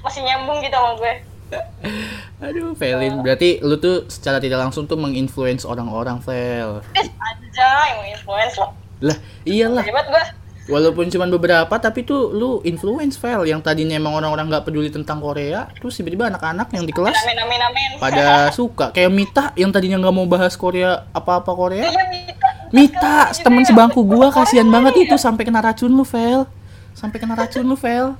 masih 0.00 0.20
nyambung 0.22 0.58
gitu 0.60 0.72
sama 0.72 0.96
gue 0.96 1.12
Aduh, 2.44 2.74
Felin. 2.74 3.20
Berarti 3.20 3.60
lu 3.62 3.76
tuh 3.78 4.04
secara 4.06 4.38
tidak 4.38 4.60
langsung 4.60 4.84
tuh 4.84 4.96
menginfluence 4.96 5.64
orang-orang, 5.64 6.20
Fel. 6.20 6.82
Eh, 6.92 7.06
anjay, 7.06 7.88
mau 7.96 8.04
influence 8.04 8.54
loh. 8.58 8.70
Lah, 9.00 9.18
iyalah. 9.44 9.84
Hebat 9.84 10.06
gua. 10.08 10.24
Walaupun 10.64 11.12
cuma 11.12 11.28
beberapa, 11.28 11.76
tapi 11.76 12.08
tuh 12.08 12.32
lu 12.32 12.64
influence, 12.64 13.20
Fel. 13.20 13.44
Yang 13.44 13.68
tadinya 13.68 14.00
emang 14.00 14.16
orang-orang 14.16 14.48
nggak 14.48 14.64
peduli 14.64 14.88
tentang 14.88 15.20
Korea, 15.20 15.68
terus 15.76 15.92
tiba-tiba 15.92 16.32
anak-anak 16.32 16.72
yang 16.72 16.88
di 16.88 16.92
kelas 16.96 17.12
Amin, 17.12 17.36
amin, 17.36 17.60
amin. 17.60 17.90
pada 18.00 18.26
suka. 18.56 18.88
Kayak 18.96 19.12
Mita 19.12 19.44
yang 19.60 19.68
tadinya 19.68 20.00
nggak 20.00 20.14
mau 20.16 20.24
bahas 20.24 20.56
Korea 20.56 21.04
apa-apa 21.12 21.52
Korea. 21.52 21.84
Iya, 21.92 22.04
Mita. 22.08 22.48
Mita, 22.72 23.16
Juga 23.30 23.44
temen 23.44 23.60
ya. 23.60 23.68
sebangku 23.68 24.00
gua 24.08 24.32
kasihan 24.32 24.64
banget 24.64 24.92
ya. 24.96 25.02
itu 25.04 25.16
sampai 25.20 25.44
kena 25.44 25.60
racun 25.60 25.92
lu, 25.92 26.00
Fel. 26.00 26.48
Sampai 26.96 27.20
kena 27.20 27.36
racun 27.36 27.68
lu, 27.68 27.76
Fel. 27.76 28.16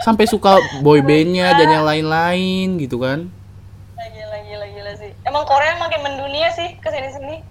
Sampai 0.00 0.24
suka 0.24 0.56
boy 0.80 1.04
bandnya 1.04 1.52
dan 1.56 1.68
yang 1.68 1.84
lain-lain 1.84 2.80
gitu 2.80 3.00
kan. 3.00 3.28
Gila, 4.00 4.38
gila, 4.48 4.66
gila 4.72 4.92
sih. 4.96 5.12
Emang 5.28 5.44
Korea 5.44 5.76
makin 5.76 6.00
mendunia 6.00 6.48
sih 6.56 6.76
ke 6.80 6.88
sini-sini. 6.88 7.44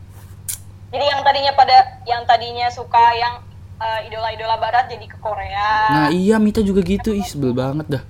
Jadi 0.90 1.06
yang 1.06 1.22
tadinya 1.22 1.54
pada 1.54 2.02
yang 2.10 2.26
tadinya 2.26 2.66
suka 2.74 3.14
yang 3.14 3.46
eh, 3.78 4.10
idola-idola 4.10 4.58
barat 4.58 4.90
jadi 4.90 5.06
ke 5.06 5.18
Korea. 5.22 5.70
Nah 5.94 6.08
iya 6.10 6.42
Mita 6.42 6.66
juga 6.66 6.82
gitu, 6.82 7.14
ih 7.14 7.22
sebel 7.22 7.54
banget 7.54 7.86
dah. 7.86 8.04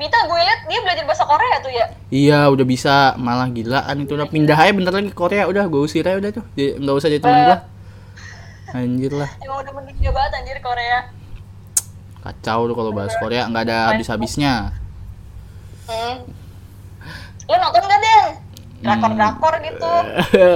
Mita 0.00 0.16
gue 0.26 0.40
liat 0.40 0.60
dia 0.64 0.80
belajar 0.80 1.04
bahasa 1.04 1.24
Korea 1.28 1.56
tuh 1.60 1.70
ya. 1.70 1.86
Iya 2.08 2.40
udah 2.48 2.66
bisa, 2.66 3.14
malah 3.20 3.46
gilaan 3.52 4.02
itu 4.02 4.16
udah 4.16 4.26
pindah 4.26 4.56
aja 4.56 4.72
bentar 4.72 4.96
lagi 4.96 5.12
ke 5.12 5.18
Korea 5.18 5.44
udah 5.44 5.68
gue 5.68 5.80
usir 5.84 6.02
aja 6.02 6.16
udah 6.16 6.30
tuh, 6.40 6.44
nggak 6.56 6.94
usah 6.96 7.08
jadi 7.12 7.20
teman 7.22 7.40
gua. 7.46 7.58
Anjir 8.70 9.12
lah, 9.12 9.30
Emang 9.44 9.60
udah 9.60 9.72
mendunia 9.76 10.10
banget 10.14 10.32
anjir 10.40 10.58
Korea. 10.64 10.98
Kacau 12.20 12.68
tuh 12.68 12.76
kalau 12.76 12.92
bahas 12.92 13.14
Korea 13.16 13.48
nggak 13.48 13.64
ada 13.68 13.78
habis-habisnya. 13.94 14.76
Hmm. 15.90 16.22
Lu 17.50 17.54
nonton 17.58 17.82
gak, 17.82 17.98
Den? 17.98 18.26
Drakor-drakor 18.80 19.54
gitu. 19.60 19.92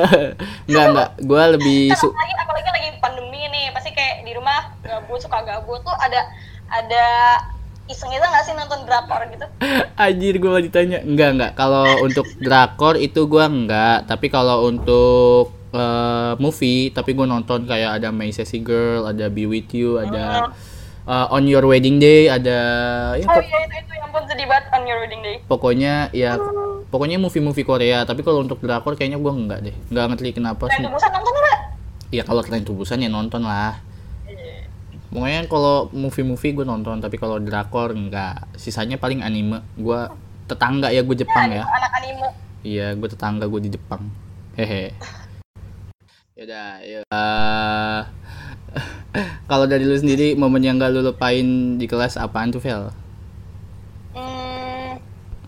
Nggak 0.71 0.87
nggak, 0.95 1.11
gue 1.27 1.43
lebih 1.59 1.83
su 1.99 2.09
apalagi, 2.09 2.35
apalagi 2.41 2.71
lagi 2.73 2.91
pandemi 3.03 3.43
nih, 3.53 3.69
pasti 3.75 3.93
kayak 3.93 4.25
di 4.25 4.33
rumah 4.33 4.73
gabut, 4.81 5.21
suka 5.21 5.45
gabut 5.45 5.83
tuh 5.85 5.93
ada 6.01 6.33
ada 6.73 7.05
iseng 7.85 8.09
itu 8.17 8.25
gak 8.25 8.45
sih 8.49 8.57
nonton 8.57 8.81
drakor 8.89 9.21
gitu? 9.29 9.45
Anjir 10.05 10.41
gue 10.41 10.59
ditanya 10.65 11.05
Enggak 11.05 11.31
enggak 11.37 11.53
Kalau 11.53 12.01
untuk 12.01 12.25
drakor 12.41 12.97
itu 12.97 13.29
gue 13.29 13.45
enggak 13.45 14.09
Tapi 14.09 14.33
kalau 14.33 14.65
untuk 14.65 15.53
eh, 15.77 16.33
movie 16.41 16.89
Tapi 16.97 17.13
gue 17.13 17.27
nonton 17.29 17.69
kayak 17.69 18.01
ada 18.01 18.09
My 18.09 18.33
Sassy 18.33 18.65
Girl 18.65 19.05
Ada 19.05 19.29
Be 19.29 19.45
With 19.45 19.69
You 19.77 20.01
Ada 20.01 20.49
eh, 21.07 21.27
On 21.35 21.45
Your 21.45 21.65
Wedding 21.69 21.97
Day 22.01 22.27
Ada 22.33 22.59
ya, 23.17 23.27
Oh 23.29 23.41
iya 23.41 23.59
itu 23.69 23.77
itu 23.85 23.93
yang 23.97 24.11
pun 24.11 24.23
sedih 24.29 24.47
banget 24.49 24.65
on 24.73 24.83
your 24.89 24.99
wedding 25.05 25.23
day. 25.25 25.37
Pokoknya 25.45 26.09
ya 26.13 26.37
Pokoknya 26.89 27.19
movie-movie 27.19 27.67
Korea 27.67 28.07
Tapi 28.07 28.23
kalau 28.23 28.45
untuk 28.47 28.63
drakor 28.63 28.95
kayaknya 28.95 29.19
gue 29.19 29.33
enggak 29.33 29.61
deh 29.67 29.75
Enggak 29.91 30.05
ngerti 30.15 30.31
kenapa 30.37 30.71
sih 30.73 30.85
tubusan 30.87 31.11
nonton? 31.11 31.33
Ya 32.15 32.23
kalau 32.23 32.41
Tren 32.47 32.63
Tubusan 32.63 33.03
ya 33.03 33.11
nonton 33.11 33.43
lah 33.43 33.83
Pokoknya 35.11 35.47
kalau 35.47 35.91
movie-movie 35.95 36.55
gue 36.55 36.67
nonton 36.67 36.99
Tapi 36.99 37.17
kalau 37.19 37.39
drakor 37.43 37.95
enggak 37.95 38.47
Sisanya 38.55 38.99
paling 38.99 39.23
anime 39.23 39.63
Gue 39.75 40.07
tetangga 40.45 40.93
ya 40.93 41.01
gue 41.01 41.17
Jepang 41.17 41.49
ya 41.51 41.65
Anak 41.65 41.93
anime. 41.99 42.29
Iya, 42.65 42.97
gue 42.97 43.09
tetangga 43.13 43.45
gue 43.45 43.61
di 43.61 43.71
Jepang. 43.77 44.09
Hehe. 44.57 44.97
Yaudah, 46.41 46.81
ya. 46.81 47.01
Eh, 47.05 48.01
kalau 49.51 49.65
dari 49.65 49.87
lu 49.87 49.95
sendiri, 49.95 50.35
momen 50.35 50.63
yang 50.63 50.77
gak 50.77 50.91
lu 50.91 51.01
lupain 51.01 51.79
di 51.79 51.87
kelas 51.87 52.19
apaan 52.19 52.51
tuh, 52.51 52.59
Vel? 52.59 52.91
Hmm, 54.13 54.99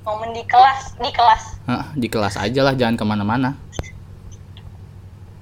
momen 0.03 0.31
di 0.33 0.43
kelas, 0.47 0.95
di 0.97 1.11
kelas. 1.11 1.43
Hah, 1.67 1.87
di 1.95 2.07
kelas 2.07 2.39
aja 2.39 2.61
lah, 2.63 2.75
jangan 2.79 2.95
ke 2.95 3.05
mana-mana. 3.05 3.59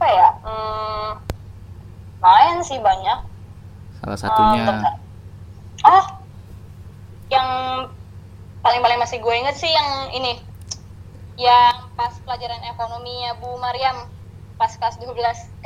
Apa 0.01 0.07
ya? 0.09 0.29
Hmm, 0.45 1.11
lumayan 2.21 2.59
sih 2.65 2.81
banyak. 2.81 3.19
Salah 4.01 4.19
satunya, 4.21 4.61
Oh, 4.65 4.69
bentar. 4.69 4.95
oh, 5.85 6.05
yang 7.29 7.49
paling-paling 8.61 9.01
masih 9.01 9.21
gue 9.21 9.35
inget 9.37 9.57
sih 9.57 9.69
yang 9.69 10.13
ini. 10.13 10.41
Yang 11.35 11.77
pas 11.99 12.15
pelajaran 12.23 12.63
ekonominya 12.65 13.37
Bu 13.41 13.59
Mariam 13.59 14.07
pas 14.55 14.71
kelas 14.71 14.97
12. 14.97 15.13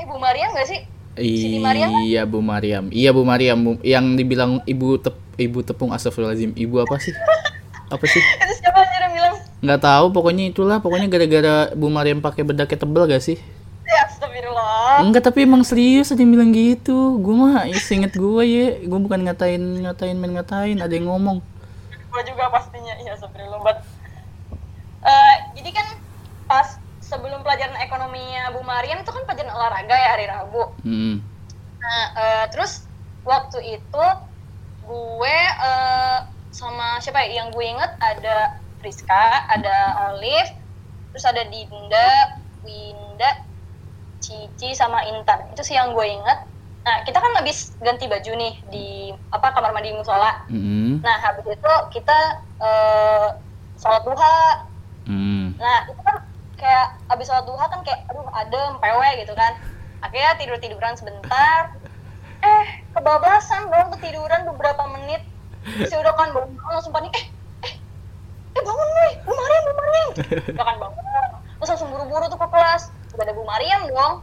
Eh 0.01 0.05
Bu 0.09 0.17
Mariam 0.17 0.51
gak 0.55 0.67
sih? 0.67 0.81
Siti 1.19 1.59
Mariam? 1.59 1.91
iya 2.01 2.23
Bu 2.23 2.39
Mariam. 2.39 2.85
Iya 2.89 3.11
Bu 3.11 3.23
Mariam, 3.23 3.59
Bu- 3.59 3.83
yang 3.83 4.15
dibilang 4.15 4.63
ibu 4.65 4.97
tep, 4.97 5.15
ibu 5.35 5.61
tepung 5.61 5.91
astagfirullahaladzim. 5.91 6.55
Ibu 6.55 6.83
apa 6.83 6.97
sih? 6.99 7.13
Apa 7.89 8.05
sih? 8.05 8.23
Itu 8.43 8.55
siapa 8.57 8.79
aja 8.79 8.97
yang 9.03 9.13
bilang? 9.13 9.35
Nggak 9.59 9.81
tahu, 9.81 10.07
pokoknya 10.11 10.45
itulah. 10.47 10.79
Pokoknya 10.79 11.07
gara-gara 11.07 11.55
Bu 11.73 11.89
Mariam 11.89 12.19
pakai 12.19 12.43
bedaknya 12.43 12.79
tebel 12.79 13.05
gak 13.07 13.21
sih? 13.21 13.39
Ya 13.85 14.05
astagfirullah. 14.05 15.01
Enggak 15.01 15.25
tapi 15.25 15.43
emang 15.43 15.63
serius 15.63 16.09
ada 16.09 16.21
yang 16.21 16.31
bilang 16.31 16.51
gitu. 16.51 17.17
Gue 17.19 17.33
mah 17.33 17.65
ya, 17.65 17.75
seinget 17.75 18.13
gue 18.13 18.43
ya, 18.43 18.67
gue 18.81 18.99
bukan 18.99 19.25
ngatain 19.25 19.59
ngatain 19.83 20.15
main 20.15 20.33
ngatain, 20.35 20.77
ada 20.77 20.91
yang 20.91 21.07
ngomong. 21.07 21.41
gue 22.09 22.23
juga 22.25 22.49
pastinya 22.49 22.97
iya 22.99 23.13
astagfirullah 23.13 23.61
but 23.61 23.79
Eh, 24.99 25.07
kan 25.07 25.07
pas 25.07 25.38
sebelum 27.19 27.43
pelajaran 27.43 27.75
ekonominya 27.83 28.55
Bu 28.55 28.63
Mariam 28.63 29.03
itu 29.03 29.11
kan 29.11 29.27
pelajaran 29.27 29.51
olahraga 29.51 29.97
ya 29.99 30.09
hari 30.15 30.27
Rabu 30.31 30.63
Hmm. 30.87 31.19
nah 31.83 32.03
eh, 32.15 32.45
terus 32.55 32.87
waktu 33.27 33.59
itu 33.83 34.05
gue 34.87 35.39
eh, 35.67 36.19
sama 36.55 37.03
siapa 37.03 37.27
ya 37.27 37.43
yang 37.43 37.51
gue 37.51 37.65
inget 37.67 37.91
ada 37.99 38.63
Friska 38.79 39.51
ada 39.51 40.09
Olive 40.15 40.49
terus 41.11 41.27
ada 41.27 41.43
Dinda 41.45 42.09
Winda 42.63 43.31
Cici 44.23 44.75
sama 44.75 45.03
Intan 45.11 45.51
itu 45.51 45.63
sih 45.67 45.75
yang 45.75 45.91
gue 45.91 46.07
inget 46.07 46.39
nah 46.87 47.05
kita 47.05 47.21
kan 47.21 47.33
habis 47.37 47.77
ganti 47.85 48.09
baju 48.09 48.33
nih 48.33 48.55
di 48.71 49.13
apa 49.35 49.53
kamar 49.53 49.75
mandi 49.75 49.93
musola 49.93 50.47
Hmm. 50.49 51.05
Nah, 51.05 51.17
habis 51.21 51.47
itu 51.47 51.73
kita 51.95 52.19
eh 52.59 53.29
sholat 53.79 54.03
duha. 54.03 54.39
Hmm. 55.07 55.55
Nah, 55.55 55.87
itu 55.87 56.01
kan 56.03 56.17
kayak 56.59 56.99
habis 57.07 57.31
sholat 57.31 57.47
duha 57.47 57.65
kan 57.71 57.81
kayak 57.87 58.05
aduh 58.11 58.27
adem, 58.35 58.77
pewe 58.83 59.09
gitu 59.23 59.33
kan. 59.39 59.55
Akhirnya 60.03 60.35
tidur-tiduran 60.37 60.95
sebentar. 60.99 61.75
Eh, 62.39 62.67
kebablasan 62.95 63.71
dong 63.71 63.95
ketiduran 63.99 64.47
beberapa 64.47 64.87
menit. 64.95 65.23
Terus 65.67 65.95
udah 65.95 66.15
kan 66.15 66.31
bangun 66.35 66.55
langsung 66.71 66.95
panik. 66.95 67.11
Eh, 67.15 67.27
eh, 67.67 67.75
eh 68.59 68.63
bangun 68.63 68.87
nih, 68.87 69.13
Bu 69.27 69.33
Mariam, 69.35 69.63
Bu. 69.65 69.73
Udah 70.55 70.65
kan 70.67 70.77
bangun. 70.79 71.03
Terus 71.59 71.69
langsung 71.75 71.91
buru-buru 71.91 72.25
tuh 72.31 72.39
ke 72.39 72.47
kelas. 72.47 72.83
Udah 73.15 73.25
ada 73.27 73.35
Bu 73.35 73.43
Mariam 73.43 73.83
dong. 73.91 74.15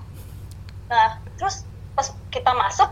Nah, 0.88 1.20
terus 1.36 1.68
pas 1.96 2.08
kita 2.32 2.52
masuk, 2.56 2.88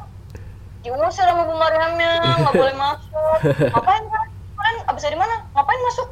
diusir 0.83 1.23
sama 1.23 1.47
Bu 1.47 1.55
Mariamnya, 1.55 2.19
nggak 2.43 2.53
boleh 2.55 2.75
masuk. 2.75 3.38
Ngapain 3.71 4.03
kan? 4.12 4.27
Kalian 4.59 4.75
abis 4.91 5.03
dari 5.07 5.17
mana? 5.19 5.35
Ngapain 5.55 5.81
masuk? 5.88 6.07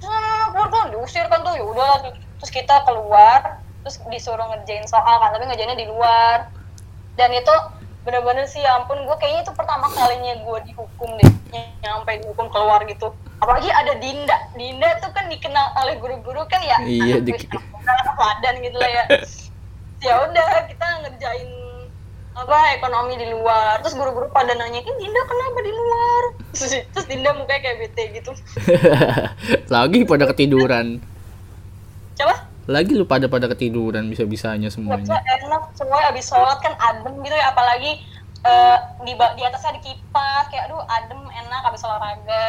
Terus 0.00 0.10
"Nah, 0.12 0.20
nah, 0.20 0.32
nah, 0.32 0.46
keluar 0.52 0.68
keluar, 0.72 0.86
diusir 0.92 1.24
kan 1.28 1.40
tuh, 1.44 1.52
ya 1.56 1.64
udah. 1.64 1.92
Terus 2.38 2.50
kita 2.52 2.84
keluar, 2.84 3.64
terus 3.80 3.96
disuruh 4.06 4.46
ngerjain 4.52 4.84
soal 4.84 5.16
kan, 5.18 5.32
tapi 5.32 5.46
ngerjainnya 5.46 5.78
di 5.78 5.88
luar. 5.88 6.52
Dan 7.16 7.32
itu 7.32 7.54
bener-bener 8.04 8.46
sih, 8.46 8.62
ya 8.62 8.78
ampun, 8.78 9.02
gue 9.02 9.16
kayaknya 9.18 9.42
itu 9.42 9.52
pertama 9.56 9.90
kalinya 9.90 10.38
gue 10.38 10.58
dihukum 10.68 11.10
deh, 11.18 11.30
ny- 11.50 11.74
nyampe 11.82 12.12
dihukum 12.22 12.46
keluar 12.52 12.84
gitu. 12.86 13.10
Apalagi 13.42 13.66
ada 13.68 13.98
Dinda, 13.98 14.36
Dinda 14.54 15.00
tuh 15.02 15.10
kan 15.10 15.26
dikenal 15.26 15.74
oleh 15.82 15.98
guru-guru 15.98 16.46
kan 16.46 16.62
ya, 16.62 16.78
Iya, 16.86 17.18
di- 17.18 17.34
gitu 17.34 18.76
lah 18.78 18.90
ya. 18.90 19.04
ya 20.06 20.14
udah 20.28 20.48
kita 20.68 20.86
ngerjain 21.02 21.50
apa 22.36 22.76
ekonomi 22.76 23.16
di 23.16 23.32
luar 23.32 23.80
terus 23.80 23.96
guru-guru 23.96 24.28
pada 24.28 24.52
nanya 24.52 24.84
ini 24.84 24.92
Dinda 25.00 25.22
kenapa 25.24 25.58
di 25.64 25.72
luar 25.72 26.22
terus, 26.52 26.72
terus 26.92 27.06
Dinda 27.08 27.32
mukanya 27.32 27.60
kayak 27.64 27.76
bete 27.80 28.02
gitu 28.12 28.30
Lagi 29.74 30.04
pada 30.04 30.28
ketiduran. 30.30 31.00
Coba. 32.16 32.34
Lagi 32.66 32.92
lu 32.92 33.04
pada 33.04 33.26
pada 33.26 33.46
ketiduran 33.46 34.08
bisa-bisanya 34.08 34.66
nggak 34.66 34.74
semuanya. 34.74 35.22
enak. 35.38 35.62
Semua 35.72 36.02
abis 36.10 36.26
sholat 36.26 36.58
kan 36.58 36.74
adem 36.74 37.14
gitu 37.20 37.32
ya 37.32 37.46
apalagi 37.48 38.02
eh, 38.42 38.76
di 39.02 39.12
di 39.14 39.42
atasnya 39.42 39.70
ada 39.72 39.80
kipas. 39.80 40.44
Kayak 40.48 40.66
aduh 40.66 40.82
adem 40.82 41.20
enak 41.22 41.62
abis 41.64 41.82
olahraga. 41.82 42.48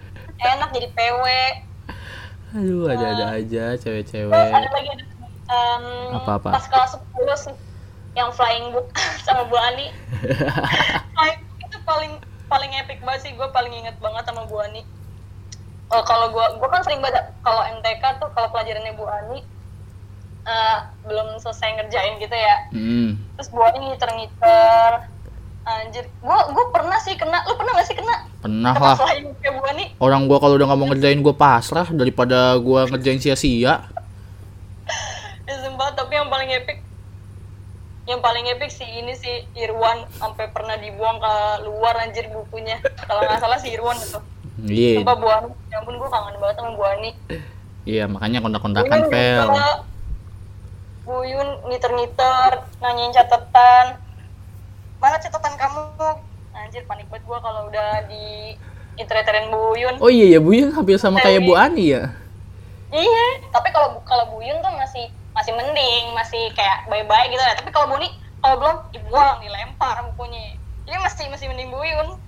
Enak 0.40 0.72
jadi 0.72 0.88
PW 0.96 1.20
Aduh, 2.50 2.88
ada-ada 2.88 3.36
aja 3.36 3.76
terus 3.76 3.84
cewek-cewek. 4.08 4.32
ada 4.32 4.72
lagi 4.72 4.88
ada 4.88 5.04
em, 5.46 5.84
Apa-apa? 6.16 6.56
pas 6.56 6.64
kelas 6.64 6.96
10 6.96 7.44
sih 7.44 7.54
yang 8.10 8.32
flying 8.32 8.72
book 8.72 8.88
sama 9.28 9.44
Bu 9.44 9.54
Ani. 9.54 9.92
Flying 11.14 11.40
itu 11.60 11.76
paling 11.84 12.16
paling 12.48 12.72
epic 12.72 13.04
banget 13.04 13.20
sih. 13.22 13.32
Gue 13.36 13.52
paling 13.52 13.70
inget 13.70 14.00
banget 14.00 14.24
sama 14.24 14.48
Bu 14.48 14.58
Ani. 14.58 14.80
Eh, 15.90 16.02
kalau 16.08 16.32
gue 16.32 16.46
gue 16.56 16.68
kan 16.68 16.82
sering 16.82 16.98
baca 16.98 17.20
kalau 17.44 17.62
MTK 17.68 18.02
kalau 18.40 18.56
pelajarannya 18.56 18.96
Bu 18.96 19.04
Ani 19.04 19.44
eh, 20.48 20.78
belum 21.04 21.36
selesai 21.44 21.76
ngerjain 21.76 22.16
gitu 22.16 22.32
ya. 22.32 22.56
Hmm. 22.72 23.20
terus 23.36 23.52
Bu 23.52 23.60
Ani 23.60 23.92
ngiter-ngiter 23.92 25.04
anjir. 25.68 26.08
Gua 26.24 26.48
gua 26.48 26.64
pernah 26.72 26.96
sih 27.04 27.20
kena. 27.20 27.44
Lu 27.44 27.52
pernah 27.60 27.76
gak 27.76 27.88
sih 27.92 27.96
kena? 28.00 28.16
Pernah 28.40 28.72
kena 28.72 28.96
lah. 28.96 28.96
kayak 28.96 29.54
gua 29.60 29.70
nih 29.76 29.88
Orang 30.00 30.24
gua 30.24 30.40
kalau 30.40 30.56
udah 30.56 30.66
nggak 30.72 30.80
mau 30.80 30.88
ngerjain 30.88 31.20
gua 31.20 31.36
pasrah 31.36 31.84
daripada 31.92 32.56
gua 32.56 32.88
ngerjain 32.88 33.20
sia-sia. 33.20 33.84
ya 35.44 35.54
sumpah 35.60 35.92
tapi 35.92 36.16
yang 36.16 36.32
paling 36.32 36.48
epic 36.48 36.80
yang 38.08 38.24
paling 38.24 38.48
epic 38.48 38.72
sih 38.72 38.88
ini 38.88 39.12
sih 39.12 39.44
Irwan. 39.52 40.08
Sampai 40.16 40.48
pernah 40.48 40.80
dibuang 40.80 41.20
ke 41.20 41.34
luar 41.68 42.08
anjir 42.08 42.24
bukunya. 42.32 42.80
Kalau 43.04 43.20
nggak 43.20 43.44
salah 43.44 43.60
si 43.60 43.76
Irwan 43.76 44.00
itu. 44.00 44.16
Iya. 44.64 45.04
sumpah 45.04 45.16
Bu 45.20 45.28
Ani. 45.28 45.52
Ya 45.68 45.84
ampun 45.84 46.00
gua 46.00 46.08
kangen 46.08 46.40
banget 46.40 46.56
sama 46.56 46.72
Bu 46.72 46.84
Ani 46.88 47.12
Iya, 47.90 48.04
makanya 48.06 48.38
kontak-kontakan 48.38 48.98
Fel. 49.10 49.50
juga. 49.50 49.70
Buyun 51.02 51.48
ngiter-ngiter 51.66 52.50
nanyain 52.78 53.10
catatan 53.10 53.98
mana 55.00 55.16
catatan 55.18 55.58
kamu 55.58 55.82
anjir 56.54 56.84
panik 56.86 57.08
banget 57.10 57.24
gua 57.26 57.40
kalau 57.42 57.66
udah 57.66 58.04
di 58.06 58.54
iter-iterin 58.94 59.50
Buyun 59.50 59.96
Oh 59.98 60.12
iya 60.12 60.38
ya, 60.38 60.38
Buyun 60.38 60.70
hampir 60.70 61.00
sama 61.02 61.18
kayak 61.18 61.42
Bu 61.42 61.58
Ani 61.58 61.98
ya. 61.98 62.14
Iya, 62.94 63.26
tapi 63.50 63.74
kalau 63.74 63.98
kalau 64.06 64.38
Buyun 64.38 64.62
tuh 64.62 64.70
masih 64.70 65.10
masih 65.34 65.50
mending, 65.56 66.14
masih 66.14 66.52
kayak 66.54 66.86
baik-baik 66.86 67.34
gitu 67.34 67.42
ya. 67.42 67.58
Tapi 67.58 67.70
kalau 67.74 67.90
Buni, 67.90 68.06
kalau 68.38 68.54
belum 68.60 68.76
dibuang, 68.94 69.42
dilempar 69.42 70.04
bukunya. 70.14 70.58
Jadi 70.86 70.96
masih 71.00 71.26
masih 71.32 71.46
mending 71.50 71.70
Buyun. 71.74 72.18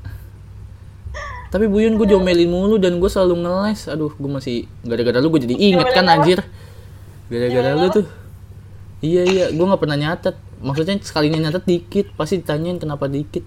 Tapi 1.53 1.69
Buyun 1.69 2.01
gue 2.01 2.09
diomelin 2.09 2.49
mulu 2.49 2.81
dan 2.81 2.97
gue 2.97 3.11
selalu 3.13 3.45
ngeles. 3.45 3.85
Aduh, 3.93 4.17
gue 4.17 4.31
masih 4.33 4.65
gara-gara 4.89 5.21
lu 5.21 5.29
gue 5.29 5.45
jadi 5.45 5.57
inget 5.61 5.89
kan 5.93 6.09
anjir. 6.09 6.41
Gara-gara 7.29 7.77
lu 7.77 7.87
tuh. 7.93 8.09
Iya 9.05 9.23
iya, 9.29 9.45
gue 9.53 9.61
nggak 9.61 9.83
pernah 9.85 10.01
nyatet. 10.01 10.33
Maksudnya 10.65 10.97
sekalinya 11.05 11.51
nyatet 11.51 11.69
dikit, 11.69 12.07
pasti 12.17 12.41
ditanyain 12.41 12.81
kenapa 12.81 13.05
dikit. 13.05 13.45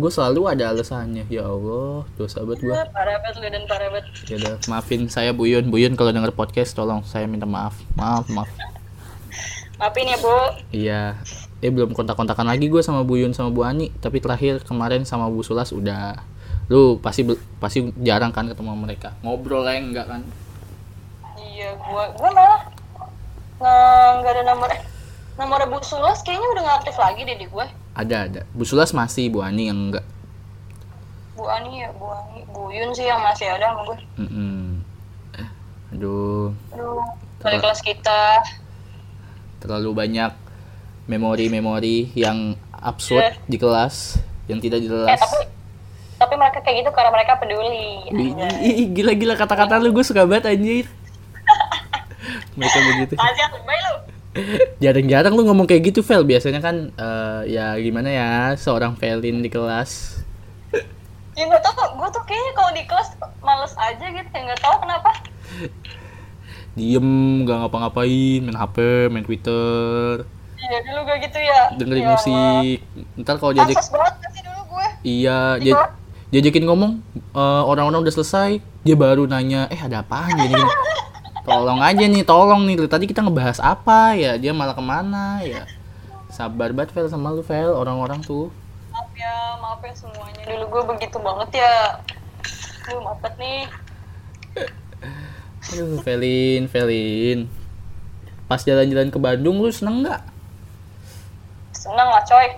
Gue 0.00 0.08
selalu 0.08 0.48
ada 0.48 0.72
alasannya. 0.72 1.28
Ya 1.28 1.44
Allah, 1.44 2.08
dosa 2.16 2.40
banget 2.40 2.64
gue. 2.64 2.72
Parah 2.72 3.20
banget 3.20 3.36
lu 3.44 3.48
dan 3.52 3.64
parah 3.68 3.88
banget. 3.92 4.04
Ya 4.32 4.34
udah, 4.40 4.54
maafin 4.72 5.04
saya 5.12 5.36
Buyun. 5.36 5.68
Buyun 5.68 5.92
kalau 5.92 6.16
denger 6.16 6.32
podcast 6.32 6.72
tolong 6.72 7.04
saya 7.04 7.28
minta 7.28 7.44
maaf. 7.44 7.76
Maaf, 8.00 8.32
maaf. 8.32 8.48
Maafin 9.76 10.08
ya, 10.08 10.16
Bu. 10.16 10.36
Iya. 10.72 11.02
Eh 11.60 11.68
belum 11.68 11.92
kontak-kontakan 11.92 12.48
lagi 12.48 12.72
gue 12.72 12.80
sama 12.80 13.04
Buyun 13.04 13.36
sama 13.36 13.52
Bu 13.52 13.68
Ani, 13.68 13.92
tapi 14.00 14.24
terakhir 14.24 14.64
kemarin 14.64 15.04
sama 15.04 15.28
Bu 15.28 15.44
Sulas 15.44 15.68
udah. 15.76 16.31
Lu 16.72 16.96
pasti 16.96 17.20
pasti 17.60 17.84
jarang 18.00 18.32
kan 18.32 18.48
ketemu 18.48 18.72
mereka. 18.74 19.12
Ngobrol 19.20 19.60
lah 19.60 19.76
enggak 19.76 20.08
kan? 20.08 20.24
Iya, 21.36 21.76
gua 21.76 22.08
gua 22.16 22.30
malah 22.32 22.60
nggak 24.18 24.32
ada 24.32 24.42
nomor 24.44 24.68
eh, 24.68 24.80
nomor 25.36 25.60
Bu 25.68 25.78
Sulas 25.82 26.24
kayaknya 26.24 26.48
udah 26.48 26.62
nggak 26.62 26.78
aktif 26.80 26.96
lagi 26.96 27.20
deh 27.22 27.36
di 27.36 27.46
gue. 27.46 27.66
Ada 27.92 28.16
ada. 28.24 28.40
Bu 28.50 28.64
Sulas 28.64 28.90
masih, 28.90 29.28
Bu 29.28 29.44
Ani 29.44 29.68
yang 29.68 29.92
enggak. 29.92 30.02
Bu 31.32 31.44
Ani 31.44 31.84
ya, 31.84 31.92
Bu 31.92 32.08
Ani, 32.08 32.40
Buyun 32.48 32.90
sih 32.90 33.04
yang 33.04 33.20
masih 33.20 33.46
ada 33.46 33.68
sama 33.68 33.82
gue. 33.84 33.98
Mm-mm. 34.18 34.80
Aduh, 35.92 36.56
Aduh, 36.72 37.04
dari 37.38 37.60
kelas 37.60 37.84
kita. 37.84 38.40
terlalu 39.60 39.92
banyak 39.92 40.32
memori-memori 41.04 42.10
yang 42.14 42.56
absurd 42.72 43.22
Iya. 43.22 43.44
di 43.44 43.56
kelas 43.56 44.18
yang 44.48 44.58
tidak 44.58 44.80
Eh, 44.80 44.84
jelas. 44.88 45.20
tapi 45.20 45.38
tapi 46.32 46.40
mereka 46.40 46.64
kayak 46.64 46.76
gitu 46.80 46.90
karena 46.96 47.10
mereka 47.12 47.32
peduli. 47.36 48.08
Gila-gila 48.96 49.36
kata-kata 49.36 49.76
lu 49.84 49.92
gue 49.92 50.00
suka 50.00 50.24
banget 50.24 50.48
anjir. 50.48 50.88
Mereka 52.56 52.78
begitu. 52.88 53.14
Jarang-jarang 54.80 55.36
lu 55.36 55.44
ngomong 55.44 55.68
kayak 55.68 55.92
gitu, 55.92 56.00
Vel. 56.00 56.24
Biasanya 56.24 56.64
kan 56.64 56.88
eh, 56.88 57.52
ya 57.52 57.76
gimana 57.76 58.08
ya, 58.08 58.32
seorang 58.56 58.96
Velin 58.96 59.44
di 59.44 59.52
kelas. 59.52 60.24
Ya 61.36 61.44
nggak 61.44 61.60
tau, 61.60 62.00
gue 62.00 62.08
tuh 62.16 62.24
kayaknya 62.24 62.52
kalau 62.56 62.70
di 62.72 62.82
kelas 62.88 63.08
males 63.44 63.76
aja 63.76 64.06
gitu, 64.08 64.28
ya 64.32 64.40
nggak 64.48 64.60
tahu 64.64 64.76
kenapa. 64.88 65.10
Diem, 66.72 67.08
gak 67.44 67.68
ngapa-ngapain, 67.68 68.40
main 68.40 68.56
HP, 68.56 68.76
main 69.12 69.24
Twitter, 69.28 70.24
Iya 70.56 70.78
dulu 70.88 71.00
gue 71.04 71.16
gitu 71.28 71.38
ya. 71.42 71.60
dengerin 71.76 72.00
Ya 72.00 72.10
musik. 72.16 72.78
Ntar 73.20 73.34
kalau 73.36 73.52
diajak 73.52 73.76
Ansos 73.76 73.90
banget 73.92 74.14
gak 74.24 74.30
sih 74.32 74.42
dulu 74.46 74.60
gue. 74.72 74.86
Iya, 75.02 75.38
Di 75.58 75.62
dia, 75.68 75.74
kelas. 75.76 76.01
Diajakin 76.32 76.64
ngomong, 76.64 76.92
eh, 77.36 77.62
orang-orang 77.68 78.08
udah 78.08 78.14
selesai, 78.16 78.58
dia 78.82 78.96
baru 78.96 79.28
nanya, 79.28 79.68
eh 79.68 79.76
ada 79.76 80.00
apaan 80.00 80.32
gini, 80.32 80.56
gini. 80.56 80.72
Tolong 81.42 81.82
aja 81.82 82.04
nih, 82.06 82.22
tolong 82.22 82.62
nih. 82.64 82.86
Tadi 82.86 83.04
kita 83.04 83.20
ngebahas 83.20 83.58
apa 83.58 84.14
ya? 84.14 84.38
Dia 84.38 84.54
malah 84.54 84.78
ke 84.78 84.80
mana 84.80 85.42
ya? 85.42 85.66
Sabar 86.30 86.70
banget, 86.70 86.94
Vel, 86.94 87.10
sama 87.10 87.34
lu, 87.34 87.42
Vel. 87.42 87.74
Orang-orang 87.74 88.22
tuh. 88.22 88.48
Maaf 88.94 89.10
ya, 89.18 89.58
maaf 89.58 89.82
ya 89.82 89.92
semuanya. 89.92 90.42
Dulu 90.46 90.64
gue 90.70 90.82
begitu 90.94 91.18
banget 91.18 91.60
ya. 91.60 91.98
Aduh, 92.88 93.02
maaf 93.02 93.20
nih. 93.36 93.66
Aduh, 95.74 95.98
Velin, 96.00 96.70
Velin. 96.70 97.50
Pas 98.46 98.62
jalan-jalan 98.62 99.10
ke 99.10 99.18
Bandung, 99.18 99.58
lu 99.58 99.68
seneng 99.74 100.06
nggak? 100.06 100.22
Seneng 101.74 102.06
lah 102.06 102.22
coy. 102.22 102.48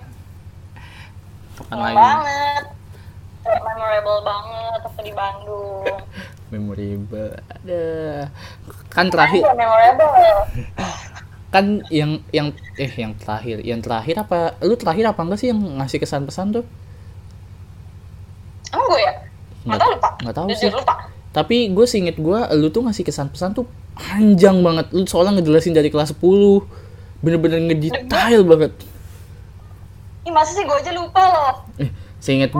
Kapan 1.57 1.65
Seneng 1.65 1.81
lagi? 1.81 1.97
banget. 1.97 2.63
Memorable 3.45 4.19
banget 4.21 4.79
waktu 4.81 5.01
di 5.05 5.13
Bandung. 5.13 5.85
Memorable. 6.51 7.31
Ada. 7.45 7.85
Kan 8.89 9.07
terakhir, 9.09 9.41
Iya, 9.41 9.53
memorable. 9.53 10.11
kan 11.49 11.65
yang 11.87 12.11
yang 12.29 12.47
eh 12.75 12.91
yang 12.91 13.15
terakhir, 13.15 13.57
yang 13.61 13.79
terakhir 13.79 14.15
apa? 14.19 14.59
Lu 14.59 14.75
terakhir 14.75 15.07
apa 15.07 15.21
enggak 15.21 15.39
sih 15.39 15.49
yang 15.49 15.59
ngasih 15.79 15.99
kesan 15.99 16.23
pesan 16.23 16.51
tuh? 16.51 16.65
Emang 18.69 18.87
gue 18.87 18.99
ya? 18.99 19.13
Nggak 19.63 19.79
tahu 19.79 19.89
lupa. 19.95 20.09
Nggak 20.21 20.35
tahu 20.35 20.47
sih. 20.51 20.69
lupa. 20.69 20.95
Tapi 21.31 21.57
gue 21.69 21.85
seinget 21.85 22.15
gue, 22.15 22.39
lu 22.55 22.67
tuh 22.69 22.83
ngasih 22.83 23.03
kesan-pesan 23.03 23.51
tuh 23.53 23.65
panjang 23.93 24.59
banget. 24.59 24.87
Lu 24.91 25.03
soalnya 25.03 25.39
ngejelasin 25.39 25.75
dari 25.75 25.87
kelas 25.87 26.15
10. 26.15 26.63
Bener-bener 27.19 27.59
ngedetail 27.63 28.43
banget. 28.43 28.71
Ih, 30.23 30.31
masa 30.31 30.55
sih 30.55 30.63
gue 30.63 30.75
aja 30.75 30.91
lupa 30.91 31.19
loh. 31.19 31.55
Eh, 31.79 31.89
seinget 32.25 32.51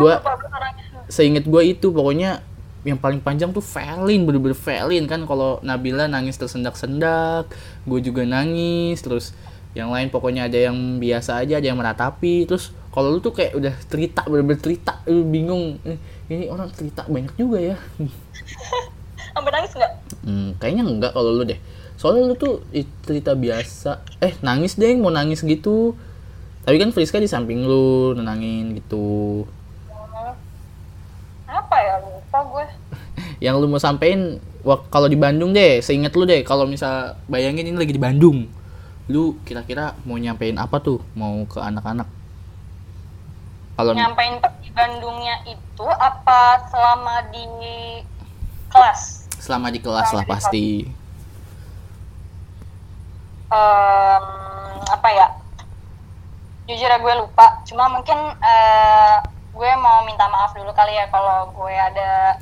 orangnya. 0.53 1.01
seinget 1.09 1.45
gue 1.49 1.61
itu 1.65 1.89
pokoknya 1.89 2.45
yang 2.85 3.01
paling 3.01 3.17
panjang 3.17 3.49
tuh 3.49 3.65
Felin, 3.65 4.29
bener-bener 4.29 4.53
Felin 4.53 5.09
kan 5.09 5.25
kalau 5.25 5.57
Nabila 5.65 6.05
nangis 6.05 6.37
tersendak-sendak, 6.37 7.49
gue 7.89 7.99
juga 8.05 8.21
nangis, 8.21 9.01
terus 9.01 9.33
yang 9.73 9.89
lain 9.89 10.13
pokoknya 10.13 10.45
ada 10.45 10.69
yang 10.69 11.01
biasa 11.01 11.41
aja, 11.41 11.57
ada 11.57 11.65
yang 11.65 11.81
meratapi, 11.81 12.45
terus 12.45 12.69
kalau 12.93 13.11
lu 13.11 13.19
tuh 13.19 13.33
kayak 13.33 13.57
udah 13.57 13.73
cerita, 13.89 14.21
bener-bener 14.29 14.61
cerita, 14.61 15.01
lu 15.09 15.25
bingung, 15.25 15.81
eh, 15.83 15.97
ini 16.29 16.45
orang 16.47 16.69
cerita 16.71 17.09
banyak 17.09 17.33
juga 17.35 17.73
ya. 17.73 17.77
Sampai 19.35 19.51
nangis 19.51 19.73
nggak? 19.75 19.93
Hmm, 20.23 20.49
kayaknya 20.61 20.83
enggak 20.85 21.11
kalau 21.11 21.33
lu 21.35 21.43
deh. 21.43 21.59
Soalnya 21.99 22.31
lu 22.31 22.35
tuh 22.39 22.63
cerita 23.03 23.35
biasa. 23.35 23.99
Eh, 24.23 24.31
nangis 24.39 24.79
deh, 24.79 24.95
mau 24.95 25.11
nangis 25.11 25.43
gitu. 25.43 25.97
Tapi 26.65 26.75
kan 26.81 26.89
Friska 26.89 27.21
di 27.21 27.29
samping 27.29 27.63
lu 27.63 28.17
nenangin 28.17 28.73
gitu. 28.75 29.45
Hmm. 29.87 30.33
Apa 31.45 31.75
ya 31.77 31.95
lupa 32.01 32.39
gue. 32.49 32.65
Yang 33.45 33.55
lu 33.61 33.67
mau 33.69 33.81
sampein 33.81 34.41
kalau 34.89 35.05
di 35.05 35.13
Bandung 35.13 35.53
deh, 35.53 35.79
seinget 35.85 36.11
lu 36.17 36.25
deh 36.25 36.41
kalau 36.41 36.65
misal 36.65 37.13
bayangin 37.29 37.69
ini 37.69 37.77
lagi 37.77 37.93
di 37.93 38.01
Bandung. 38.01 38.49
Lu 39.05 39.37
kira-kira 39.45 39.93
mau 40.09 40.17
nyampein 40.17 40.57
apa 40.57 40.81
tuh? 40.81 40.97
Mau 41.13 41.45
ke 41.45 41.61
anak-anak? 41.61 42.09
Kalau 43.75 43.91
Nyampein 43.91 44.41
di 44.63 44.71
Bandungnya 44.73 45.35
itu 45.45 45.85
apa 45.85 46.63
selama 46.71 47.27
di 47.29 47.43
kelas? 48.71 49.25
selama 49.45 49.69
di 49.69 49.77
kelas 49.77 50.09
lah 50.09 50.25
pasti. 50.25 50.89
Em, 53.53 54.25
apa 54.89 55.09
ya? 55.13 55.27
Jujur 56.65 56.89
ya 56.89 56.97
gue 56.97 57.13
lupa. 57.21 57.61
Cuma 57.69 57.85
mungkin 57.89 58.17
eh, 58.41 59.17
gue 59.55 59.71
mau 59.79 60.03
minta 60.03 60.27
maaf 60.27 60.51
dulu 60.57 60.73
kali 60.73 60.97
ya 60.97 61.07
kalau 61.13 61.53
gue 61.53 61.73
ada 61.73 62.41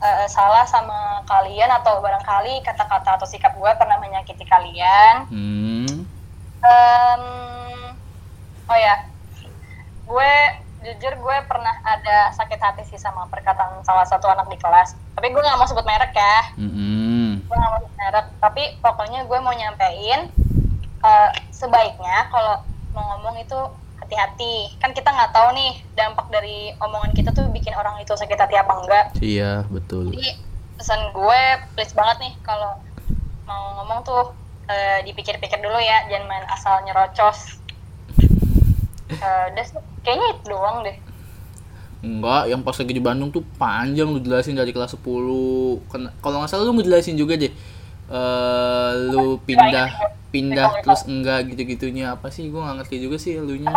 eh, 0.00 0.26
salah 0.30 0.64
sama 0.64 1.26
kalian 1.26 1.68
atau 1.82 1.98
barangkali 1.98 2.62
kata-kata 2.62 3.18
atau 3.18 3.26
sikap 3.26 3.52
gue 3.58 3.70
pernah 3.74 3.98
menyakiti 3.98 4.46
kalian. 4.46 5.26
Hmm. 5.28 6.06
Em, 6.58 7.24
oh 8.66 8.78
ya, 8.78 9.06
gue 10.06 10.32
jujur 10.78 11.12
gue 11.18 11.36
pernah 11.50 11.74
ada 11.82 12.30
sakit 12.34 12.58
hati 12.62 12.82
sih 12.86 12.98
sama 12.98 13.26
perkataan 13.26 13.82
salah 13.82 14.06
satu 14.06 14.30
anak 14.30 14.46
di 14.50 14.58
kelas. 14.58 14.94
Tapi 15.18 15.34
gue 15.34 15.42
nggak 15.42 15.58
mau 15.58 15.66
sebut 15.66 15.82
merek 15.82 16.14
ya, 16.14 16.54
Mm-mm. 16.54 17.42
gue 17.42 17.56
nggak 17.58 17.70
mau 17.74 17.80
sebut 17.82 17.94
merek. 17.98 18.26
Tapi 18.38 18.62
pokoknya 18.78 19.26
gue 19.26 19.38
mau 19.42 19.54
nyampein 19.54 20.30
eh, 21.02 21.30
sebaiknya 21.50 22.30
kalau 22.30 22.62
mau 22.94 23.04
ngomong 23.14 23.36
itu 23.38 23.58
hati-hati. 23.98 24.78
Kan 24.78 24.94
kita 24.94 25.10
nggak 25.10 25.32
tahu 25.32 25.48
nih 25.52 25.72
dampak 25.92 26.26
dari 26.30 26.72
omongan 26.78 27.12
kita 27.12 27.30
tuh 27.30 27.50
bikin 27.50 27.74
orang 27.74 27.98
itu 27.98 28.14
sakit 28.14 28.38
hati 28.38 28.56
apa 28.56 28.72
enggak. 28.78 29.04
Iya, 29.18 29.66
betul. 29.68 30.14
Jadi 30.14 30.38
pesan 30.78 31.10
gue 31.10 31.40
please 31.74 31.92
banget 31.92 32.16
nih 32.22 32.32
kalau 32.40 32.78
mau 33.44 33.82
ngomong 33.82 34.04
tuh 34.04 34.22
eh, 34.68 35.00
dipikir-pikir 35.02 35.58
dulu 35.58 35.80
ya, 35.80 36.06
jangan 36.06 36.26
main 36.28 36.44
asal 36.48 36.78
nyerocos. 36.84 37.58
Eh, 39.08 39.44
udah 39.50 39.64
kayaknya 40.04 40.26
itu 40.36 40.42
doang 40.46 40.84
deh 40.84 40.96
Enggak, 41.98 42.46
yang 42.46 42.62
pas 42.62 42.78
lagi 42.78 42.94
di 42.94 43.02
Bandung 43.02 43.34
tuh 43.34 43.42
panjang 43.58 44.06
lu 44.06 44.22
jelasin 44.22 44.54
dari 44.54 44.70
kelas 44.70 44.94
10. 44.94 45.82
Ken- 45.90 46.14
Kalau 46.22 46.38
nggak 46.38 46.46
salah 46.46 46.62
lu 46.62 46.78
ngejelasin 46.78 47.18
juga 47.18 47.34
deh. 47.34 47.50
Eh 47.50 48.90
lu 49.10 49.42
pindah 49.42 49.90
pindah 50.28 50.80
terus 50.80 51.04
enggak 51.04 51.48
gitu-gitunya 51.48 52.12
apa 52.12 52.28
sih? 52.28 52.48
Gua 52.48 52.68
nggak 52.68 52.76
ngerti 52.84 52.96
juga 53.00 53.16
sih 53.16 53.36
elunya. 53.36 53.72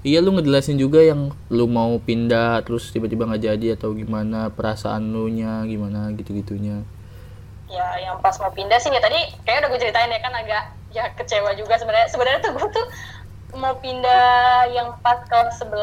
Iya 0.00 0.22
lu 0.22 0.30
ngejelasin 0.32 0.78
juga 0.78 1.02
yang 1.02 1.34
lu 1.50 1.66
mau 1.66 1.98
pindah 1.98 2.62
terus 2.62 2.90
tiba-tiba 2.90 3.26
nggak 3.26 3.42
jadi 3.42 3.66
atau 3.74 3.90
gimana 3.90 4.50
perasaan 4.50 5.10
lu 5.10 5.26
nya 5.26 5.62
gimana 5.64 6.14
gitu-gitunya. 6.14 6.82
ya 7.66 7.82
yang 7.98 8.22
pas 8.22 8.30
mau 8.38 8.54
pindah 8.54 8.78
sih 8.78 8.94
ya 8.94 9.02
tadi 9.02 9.18
kayak 9.42 9.58
udah 9.58 9.74
gue 9.74 9.80
ceritain 9.82 10.06
ya 10.06 10.22
kan 10.22 10.30
agak 10.30 10.70
ya 10.94 11.10
kecewa 11.18 11.50
juga 11.58 11.74
sebenarnya 11.74 12.06
sebenarnya 12.06 12.38
tuh 12.38 12.54
gue 12.54 12.68
tuh 12.70 12.86
mau 13.58 13.74
pindah 13.82 14.70
yang 14.70 14.94
pas 15.02 15.18
kelas 15.26 15.58
11 15.58 15.74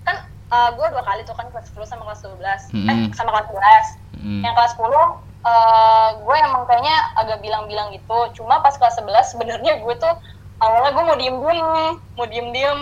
kan 0.00 0.16
uh, 0.48 0.72
gue 0.72 0.86
dua 0.88 1.04
kali 1.04 1.20
tuh 1.28 1.36
kan 1.36 1.44
kelas 1.52 1.68
10 1.76 1.84
sama 1.84 2.08
kelas 2.08 2.24
12 2.24 2.40
eh 2.40 2.56
Mm-mm. 2.72 3.12
sama 3.12 3.36
kelas 3.36 3.52
11 3.52 4.00
Hmm. 4.24 4.40
yang 4.40 4.56
kelas 4.56 4.72
10 4.72 4.88
uh, 5.44 6.08
gue 6.18 6.36
emang 6.40 6.64
kayaknya 6.64 6.96
agak 7.20 7.38
bilang-bilang 7.44 7.92
gitu. 7.92 8.18
Cuma 8.40 8.64
pas 8.64 8.74
kelas 8.74 8.98
11 8.98 9.32
sebenarnya 9.36 9.72
gue 9.84 9.94
tuh 10.00 10.14
awalnya 10.58 10.90
gue 10.96 11.04
mau 11.04 11.16
diem 11.18 11.36
diem 11.36 11.70
mau 12.16 12.26
diem 12.26 12.48
diem 12.50 12.80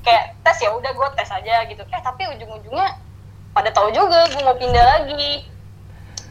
kayak 0.00 0.32
tes 0.40 0.56
ya 0.64 0.72
udah 0.72 0.90
gue 0.90 1.08
tes 1.14 1.28
aja 1.28 1.68
gitu. 1.68 1.82
Eh 1.84 2.02
tapi 2.02 2.24
ujung-ujungnya 2.36 2.96
pada 3.52 3.70
tahu 3.70 3.92
juga 3.92 4.26
gue 4.32 4.42
mau 4.42 4.56
pindah 4.56 4.84
lagi. 4.98 5.44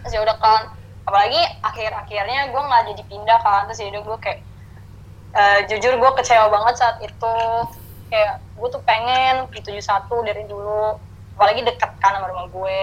Terus 0.04 0.14
ya 0.18 0.22
udah 0.26 0.36
kan 0.42 0.74
apalagi 1.06 1.42
akhir-akhirnya 1.66 2.50
gue 2.50 2.62
nggak 2.62 2.84
jadi 2.96 3.04
pindah 3.06 3.40
kan. 3.46 3.62
Terus 3.70 3.80
ya 3.86 3.88
udah 3.94 4.02
gue 4.04 4.18
kayak 4.20 4.40
eh, 5.38 5.60
jujur 5.70 5.94
gue 6.02 6.12
kecewa 6.18 6.50
banget 6.50 6.76
saat 6.82 6.98
itu. 7.06 7.38
Kayak 8.10 8.42
gue 8.58 8.68
tuh 8.74 8.82
pengen 8.82 9.46
di 9.54 9.62
71 9.62 9.86
dari 10.26 10.44
dulu. 10.50 10.98
Apalagi 11.38 11.62
deket 11.64 11.92
kan 12.02 12.18
sama 12.18 12.28
rumah 12.28 12.50
gue 12.50 12.80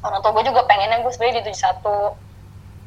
orang 0.00 0.20
tua 0.24 0.32
gue 0.36 0.44
juga 0.48 0.64
pengennya 0.64 1.04
gue 1.04 1.12
sebenarnya 1.12 1.44
di 1.44 1.52
71 1.52 2.16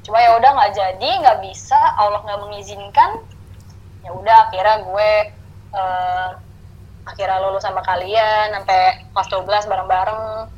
cuma 0.04 0.20
ya 0.20 0.36
udah 0.36 0.52
nggak 0.52 0.74
jadi 0.76 1.10
nggak 1.24 1.40
bisa 1.48 1.80
Allah 1.96 2.20
nggak 2.28 2.42
mengizinkan. 2.44 3.24
Ya 4.04 4.12
udah 4.12 4.52
akhirnya 4.52 4.84
gue 4.84 5.10
eh, 5.72 6.30
akhirnya 7.08 7.38
lulus 7.40 7.64
sama 7.64 7.80
kalian 7.88 8.52
sampai 8.52 9.08
kelas 9.16 9.28
12 9.32 9.72
bareng-bareng. 9.72 10.52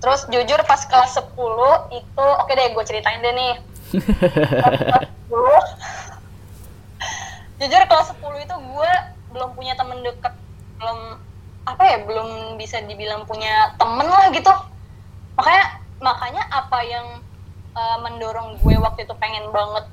Terus 0.00 0.20
jujur 0.30 0.60
pas 0.62 0.80
kelas 0.86 1.18
10 1.18 1.26
itu 1.90 2.26
oke 2.38 2.52
deh 2.54 2.70
gue 2.70 2.84
ceritain 2.86 3.18
deh 3.18 3.34
nih. 3.34 3.54
Kelas 3.90 5.10
10 5.26 6.00
jujur 7.60 7.82
kelas 7.84 8.08
10 8.16 8.46
itu 8.46 8.56
gue 8.56 8.92
belum 9.36 9.50
punya 9.52 9.76
temen 9.76 10.00
deket 10.00 10.32
belum 10.80 11.20
apa 11.68 11.82
ya 11.84 11.98
belum 12.08 12.56
bisa 12.56 12.80
dibilang 12.88 13.28
punya 13.28 13.76
temen 13.76 14.08
lah 14.08 14.32
gitu 14.32 14.48
makanya 15.40 15.64
makanya 16.04 16.42
apa 16.52 16.78
yang 16.84 17.06
uh, 17.72 17.98
mendorong 18.04 18.60
gue 18.60 18.76
waktu 18.76 19.08
itu 19.08 19.14
pengen 19.16 19.48
banget 19.48 19.88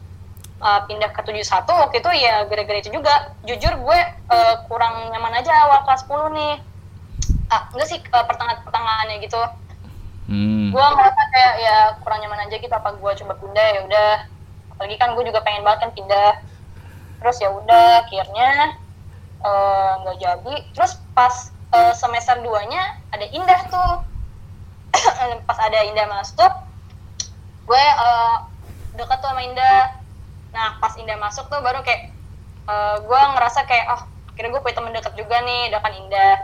uh, 0.60 0.84
pindah 0.84 1.08
ke 1.16 1.24
71 1.24 1.64
waktu 1.64 1.96
itu 2.04 2.12
ya 2.20 2.44
gara-gara 2.52 2.78
itu 2.84 2.92
juga. 2.92 3.32
Jujur 3.48 3.74
gue 3.80 4.00
uh, 4.28 4.56
kurang 4.68 5.16
nyaman 5.16 5.40
aja 5.40 5.56
awal 5.72 5.88
kelas 5.88 6.04
10 6.04 6.36
nih. 6.36 6.56
Ah 7.48 7.72
enggak 7.72 7.88
sih 7.88 8.00
uh, 8.12 8.26
pertengahan 8.28 8.60
pertengahannya 8.68 9.24
gitu. 9.24 9.42
Hmm. 10.28 10.76
gue 10.76 10.84
ngerasa 10.84 11.22
kayak 11.32 11.56
ya 11.64 11.78
kurang 12.04 12.20
nyaman 12.20 12.52
aja 12.52 12.60
gitu 12.60 12.76
apa 12.76 13.00
gue 13.00 13.12
coba 13.24 13.34
pindah 13.40 13.68
ya 13.72 13.80
udah. 13.88 14.14
Apalagi 14.76 14.96
kan 15.00 15.16
gue 15.16 15.24
juga 15.24 15.40
pengen 15.48 15.64
banget 15.64 15.88
kan 15.88 15.92
pindah. 15.96 16.44
Terus 17.24 17.38
ya 17.40 17.50
udah 17.56 18.04
akhirnya 18.04 18.76
nggak 20.04 20.18
jadi. 20.20 20.56
Terus 20.76 21.00
pas 21.16 21.56
eh, 21.72 21.94
semester 21.96 22.44
2 22.44 22.68
nya 22.68 23.00
ada 23.16 23.24
indah 23.32 23.62
tuh 23.72 24.17
pas 25.48 25.60
ada 25.62 25.80
indah 25.86 26.08
masuk 26.10 26.68
gue 27.68 27.84
eh, 27.84 28.36
deket 28.96 29.18
tuh 29.20 29.30
sama 29.30 29.44
indah. 29.44 29.80
Nah 30.56 30.80
pas 30.80 30.96
indah 30.96 31.20
masuk 31.20 31.52
tuh 31.52 31.60
baru 31.60 31.84
kayak 31.84 32.10
eh, 32.66 32.96
gue 33.04 33.22
ngerasa 33.36 33.68
kayak 33.68 33.86
oh 33.94 34.02
kira 34.40 34.54
gue 34.54 34.62
punya 34.64 34.76
temen 34.80 34.96
deket 34.96 35.14
juga 35.20 35.44
nih 35.44 35.70
udah 35.70 35.82
kan 35.84 35.94
indah. 35.94 36.36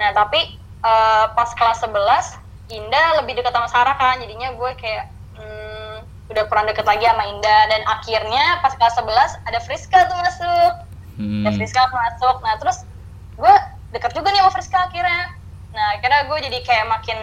Nah 0.00 0.10
tapi 0.16 0.56
eh, 0.82 1.24
pas 1.36 1.50
kelas 1.52 1.84
11 1.84 2.42
Indah 2.72 3.20
lebih 3.20 3.36
dekat 3.36 3.52
sama 3.52 3.68
Sarah 3.68 3.92
kan 4.00 4.16
jadinya 4.16 4.48
gue 4.56 4.70
kayak 4.80 5.12
hmm, 5.36 6.08
udah 6.32 6.44
kurang 6.48 6.64
deket 6.64 6.88
lagi 6.88 7.04
sama 7.04 7.28
Indah. 7.28 7.62
Dan 7.68 7.84
akhirnya 7.84 8.64
pas 8.64 8.72
kelas 8.80 8.96
11 8.96 9.44
ada 9.44 9.58
Friska 9.60 10.08
tuh 10.08 10.16
masuk. 10.24 10.72
Hmm. 11.20 11.44
ada 11.44 11.52
Friska 11.52 11.84
masuk. 11.92 12.40
Nah 12.40 12.56
terus 12.56 12.88
gue 13.36 13.54
deket 13.92 14.16
juga 14.16 14.32
nih 14.32 14.40
sama 14.40 14.52
Friska 14.56 14.78
akhirnya. 14.88 15.36
Nah 15.76 16.00
akhirnya 16.00 16.32
gue 16.32 16.38
jadi 16.48 16.58
kayak 16.64 16.86
makin 16.88 17.18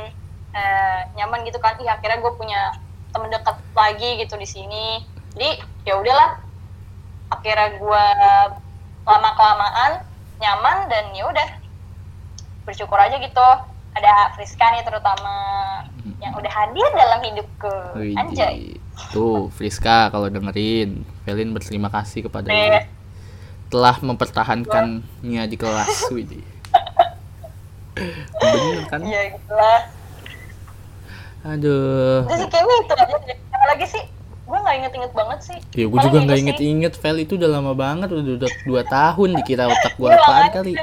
eh, 0.53 0.99
nyaman 1.17 1.45
gitu 1.45 1.59
kan. 1.61 1.77
Ih 1.81 1.89
akhirnya 1.89 2.21
gue 2.21 2.33
punya 2.35 2.73
temen 3.09 3.29
deket 3.29 3.57
lagi 3.73 4.09
gitu 4.21 4.35
di 4.37 4.47
sini. 4.47 4.85
Jadi 5.35 5.49
ya 5.85 5.97
udahlah. 5.97 6.41
Akhirnya 7.29 7.77
gue 7.77 8.05
lama 9.05 9.29
kelamaan 9.37 9.91
nyaman 10.41 10.77
dan 10.89 11.13
ya 11.13 11.29
udah. 11.29 11.49
Bersyukur 12.65 12.97
aja 12.97 13.17
gitu. 13.17 13.47
Ada 13.97 14.37
Friska 14.37 14.65
nih 14.77 14.85
terutama 14.85 15.33
yang 16.21 16.33
udah 16.37 16.51
hadir 16.51 16.89
dalam 16.93 17.19
hidupku. 17.25 17.75
Anjay. 18.15 18.77
Tuh, 19.15 19.47
Friska 19.55 20.11
kalau 20.11 20.27
dengerin, 20.27 21.07
Felin 21.23 21.55
berterima 21.55 21.87
kasih 21.89 22.27
kepada 22.27 22.51
lu. 22.51 22.77
Telah 23.71 23.97
mempertahankannya 24.03 25.43
di 25.49 25.57
kelas. 25.57 26.05
Widih. 26.15 26.45
Bener 28.39 28.83
kan? 28.87 29.01
ya 29.03 29.21
gitu 29.35 29.51
lah 29.51 29.98
Aduh. 31.47 32.27
Udah 32.27 32.37
sih 32.37 32.49
kayaknya 32.51 32.75
itu 32.83 32.93
aja 32.95 33.15
deh. 33.23 33.37
Apalagi 33.55 33.85
sih, 33.87 34.03
gue 34.43 34.57
gak 34.59 34.75
inget-inget 34.79 35.11
banget 35.15 35.39
sih. 35.45 35.57
Ya 35.77 35.85
gue 35.87 35.99
juga 36.03 36.17
nggak 36.25 36.35
sih. 36.35 36.43
inget-inget 36.43 36.93
Fel 36.99 37.17
itu 37.23 37.39
udah 37.39 37.49
lama 37.49 37.71
banget 37.71 38.09
udah 38.11 38.35
udah 38.43 38.51
dua 38.67 38.81
tahun 38.83 39.29
dikira 39.39 39.71
otak 39.71 39.93
gue 39.95 40.09
Iya, 40.11 40.19
apaan 40.19 40.47
kali 40.51 40.73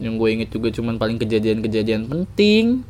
yang 0.00 0.16
gue 0.16 0.28
inget 0.32 0.48
juga 0.48 0.72
cuman 0.72 0.96
paling 0.96 1.20
kejadian-kejadian 1.20 2.08
penting 2.08 2.88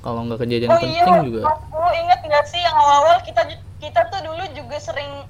kalau 0.00 0.24
nggak 0.24 0.40
kejadian 0.40 0.72
Oh 0.72 0.80
iya, 0.80 1.04
penting 1.04 1.28
juga 1.28 1.40
gue 1.44 1.90
inget 2.00 2.20
gak 2.24 2.44
sih 2.48 2.60
yang 2.64 2.72
awal-awal 2.72 3.20
kita 3.20 3.44
kita 3.76 4.00
tuh 4.08 4.20
dulu 4.24 4.42
juga 4.56 4.80
sering 4.80 5.28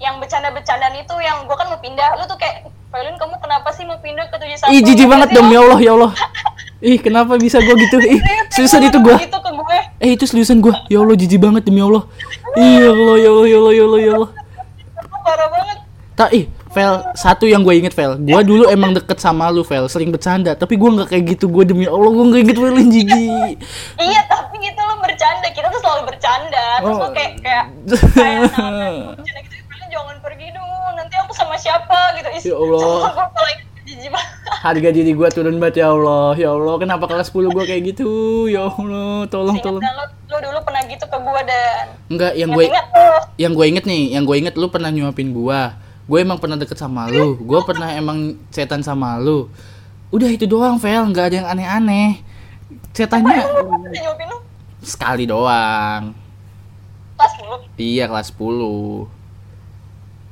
yang 0.00 0.16
bercanda-bercandaan 0.18 0.96
itu 0.98 1.14
yang 1.22 1.46
gue 1.46 1.54
kan 1.54 1.70
mau 1.70 1.78
pindah, 1.78 2.18
lu 2.18 2.24
tuh 2.26 2.34
kayak 2.40 2.66
Felin 2.90 3.14
kamu 3.14 3.36
kenapa 3.38 3.68
sih 3.76 3.84
mau 3.86 3.98
pindah 4.02 4.26
ke 4.26 4.36
71? 4.40 4.74
ih 4.74 4.80
jijik 4.82 5.06
banget 5.06 5.28
dong 5.36 5.48
ya 5.52 5.60
Allah 5.62 5.78
ya 5.78 5.92
Allah 5.94 6.12
ih 6.84 6.98
kenapa 6.98 7.34
bisa 7.36 7.58
gue 7.58 7.74
gitu 7.80 7.96
ih 7.98 8.20
seriusan 8.48 8.84
itu 8.84 8.98
gue 8.98 9.16
Gitu 9.18 9.32
ke 9.34 9.50
gue. 9.50 9.78
eh 9.98 10.10
itu 10.12 10.24
seriusan 10.24 10.60
gue 10.60 10.74
ya 10.86 11.00
Allah 11.00 11.16
jijik 11.16 11.38
banget 11.38 11.64
demi 11.64 11.80
Allah 11.80 12.04
ih 12.54 12.72
ya 12.78 12.90
Allah 12.90 13.16
ya 13.16 13.30
Allah 13.30 13.46
ya 13.46 13.56
Allah 13.56 13.72
ya 13.72 13.82
Allah 13.82 14.00
ya 14.00 14.12
Allah 14.12 14.30
Itu 14.94 15.16
parah 15.18 15.48
banget. 15.48 15.76
tak 16.14 16.30
ih 16.32 16.44
Vel 16.70 16.94
satu 17.14 17.46
yang 17.46 17.62
gue 17.62 17.72
inget 17.72 17.92
Vel 17.92 18.18
gue 18.18 18.42
dulu 18.42 18.66
emang 18.68 18.92
deket 18.92 19.16
sama 19.16 19.46
lu 19.48 19.62
Vel 19.62 19.86
sering 19.86 20.10
bercanda 20.10 20.52
tapi 20.52 20.74
gue 20.74 20.90
nggak 20.90 21.08
kayak 21.08 21.24
gitu 21.32 21.46
gue 21.48 21.64
demi 21.64 21.86
Allah 21.86 22.10
gue 22.10 22.24
nggak 22.24 22.42
inget 22.42 22.58
Felin 22.58 22.88
jijik 22.88 23.56
Iya, 23.96 24.20
tapi 24.26 24.56
itu 24.60 24.80
lo 24.80 24.94
bercanda. 24.98 25.46
Kita 25.48 25.68
tuh 25.68 25.78
selalu 25.78 26.02
bercanda. 26.06 26.66
Terus 26.78 26.90
Oh. 26.90 27.00
lo 27.00 27.08
kayak 27.10 27.32
kayak 27.38 27.64
kayak 28.10 28.40
nah, 28.58 29.14
gitu. 29.22 29.56
Jangan 29.86 30.16
pergi 30.18 30.46
dong. 30.50 30.66
Nanti 30.94 31.14
aku 31.14 31.30
sama 31.30 31.54
siapa 31.54 31.94
gitu. 32.16 32.28
Ya 32.42 32.56
Allah. 32.56 33.12
kalau. 33.12 33.54
Harga 34.64 34.88
diri 34.96 35.12
gue 35.12 35.28
turun 35.28 35.60
banget 35.60 35.84
ya 35.84 35.92
Allah. 35.92 36.32
Ya 36.40 36.50
Allah 36.56 36.74
kenapa 36.80 37.04
kelas 37.04 37.28
10 37.28 37.52
gue 37.52 37.64
kayak 37.68 37.82
gitu? 37.94 38.08
Ya 38.48 38.64
Allah 38.64 39.28
tolong 39.28 39.60
tolong. 39.60 39.82
lo 39.84 40.36
dulu 40.40 40.58
pernah 40.64 40.82
gitu 40.88 41.04
ke 41.04 41.16
gue 41.20 41.40
dan? 41.44 41.84
Enggak 42.08 42.32
yang 42.32 42.50
gue 42.52 42.64
yang 43.36 43.52
gue 43.52 43.66
inget 43.68 43.84
nih 43.84 44.16
yang 44.16 44.24
gue 44.24 44.36
inget 44.40 44.54
lu 44.56 44.72
pernah 44.72 44.88
nyuapin 44.88 45.36
gue 45.36 45.60
gue 46.04 46.18
emang 46.20 46.36
pernah 46.36 46.56
deket 46.60 46.76
sama 46.76 47.08
lu. 47.08 47.36
Gue 47.40 47.60
pernah 47.64 47.92
emang 47.92 48.36
setan 48.52 48.84
sama 48.84 49.16
lu. 49.20 49.48
Udah 50.12 50.28
itu 50.28 50.44
doang 50.44 50.76
Vel 50.76 51.04
nggak 51.12 51.26
ada 51.32 51.36
yang 51.40 51.48
aneh-aneh. 51.48 52.20
Setannya 52.92 53.40
sekali 54.84 55.24
doang. 55.24 56.12
Kelas 57.14 57.32
10. 57.78 57.78
iya 57.78 58.04
kelas 58.10 58.34
10 58.34 58.42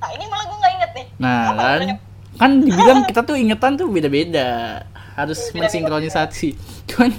Nah 0.02 0.10
ini 0.18 0.24
malah 0.26 0.44
gue 0.50 0.58
gak 0.58 0.72
inget 0.74 0.90
nih. 0.98 1.06
nah 1.14 1.54
Apa 1.54 1.62
kan? 1.62 2.11
Kan 2.40 2.60
dibilang 2.60 3.04
kita 3.04 3.20
tuh 3.24 3.36
ingetan 3.36 3.76
tuh 3.76 3.88
beda-beda. 3.88 4.82
Harus 5.12 5.52
mensinkronisasi. 5.52 6.56
Cuman 6.88 7.12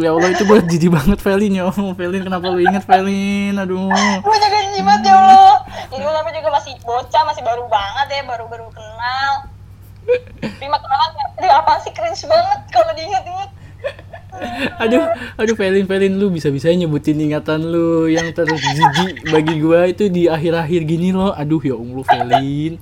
ya 0.00 0.16
Allah 0.16 0.32
itu 0.32 0.48
gue 0.48 0.58
jijik 0.64 0.90
banget 0.96 1.20
Velin 1.20 1.60
ya 1.60 1.68
Allah 1.68 1.92
Velin 1.92 2.24
kenapa 2.24 2.48
lu 2.48 2.60
inget 2.64 2.84
Velin 2.88 3.54
aduh. 3.60 3.92
Gue 4.24 4.36
juga 4.40 4.60
jimat 4.72 5.00
ya 5.04 5.12
Allah. 5.12 5.56
Ini 5.92 6.02
gue 6.04 6.32
juga 6.40 6.50
masih 6.56 6.72
bocah, 6.80 7.22
masih 7.28 7.42
baru 7.44 7.68
banget 7.68 8.06
ya, 8.16 8.20
baru-baru 8.24 8.66
kenal. 8.72 9.32
Terima 10.40 10.80
kenalan, 10.80 11.10
aduh 11.36 11.52
apa 11.52 11.72
sih 11.84 11.92
cringe 11.92 12.24
banget 12.24 12.60
kalau 12.72 12.92
diinget-inget. 12.96 13.50
aduh 14.80 15.04
aduh 15.36 15.56
Velin 15.56 15.84
Velin 15.84 16.14
lu 16.16 16.32
bisa 16.32 16.48
bisa 16.48 16.72
nyebutin 16.72 17.20
ingatan 17.20 17.60
lu 17.60 18.08
yang 18.08 18.32
terjijik 18.32 19.24
bagi 19.28 19.60
gua 19.60 19.88
itu 19.88 20.08
di 20.08 20.32
akhir-akhir 20.32 20.80
gini 20.88 21.12
loh. 21.12 21.36
Aduh 21.36 21.60
ya 21.60 21.76
Allah 21.76 22.04
Velin 22.08 22.80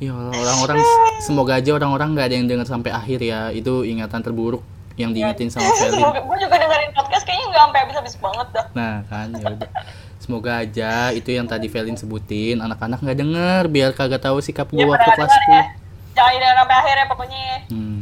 Ya 0.00 0.12
Allah, 0.12 0.32
orang-orang 0.34 0.80
semoga 1.26 1.52
aja 1.54 1.70
orang-orang 1.70 2.08
nggak 2.12 2.26
ada 2.26 2.34
yang 2.34 2.46
dengar 2.48 2.64
sampai 2.64 2.90
akhir 2.90 3.20
ya. 3.20 3.52
Itu 3.52 3.84
ingatan 3.84 4.20
terburuk 4.20 4.64
yang 4.96 5.12
diingetin 5.12 5.48
sama 5.48 5.68
Felin. 5.78 6.00
gue 6.00 6.36
juga 6.38 6.56
dengerin 6.56 6.92
podcast 6.92 7.24
kayaknya 7.24 7.46
nggak 7.46 7.62
sampai 7.62 7.78
habis-habis 7.80 8.16
banget 8.16 8.46
dah 8.50 8.66
Nah 8.72 8.94
kan 9.06 9.28
ya 9.30 9.46
udah. 9.46 9.70
Semoga 10.18 10.52
aja 10.58 10.92
itu 11.10 11.30
yang 11.30 11.44
tadi 11.44 11.66
Felin 11.66 11.96
sebutin 11.96 12.58
anak-anak 12.58 13.00
nggak 13.00 13.18
denger 13.18 13.62
biar 13.66 13.90
kagak 13.92 14.20
tahu 14.20 14.40
sikap 14.40 14.68
Ya, 14.68 14.84
gua 14.84 14.94
waktu 14.94 15.10
kelas 15.10 15.30
denger 15.30 15.52
ya. 15.52 15.62
10. 15.62 16.16
jangan 16.16 16.32
denger 16.34 16.56
sampai 16.56 16.76
akhir 16.76 16.94
ya 16.94 17.06
pokoknya 17.06 17.42
Hmm. 17.68 18.00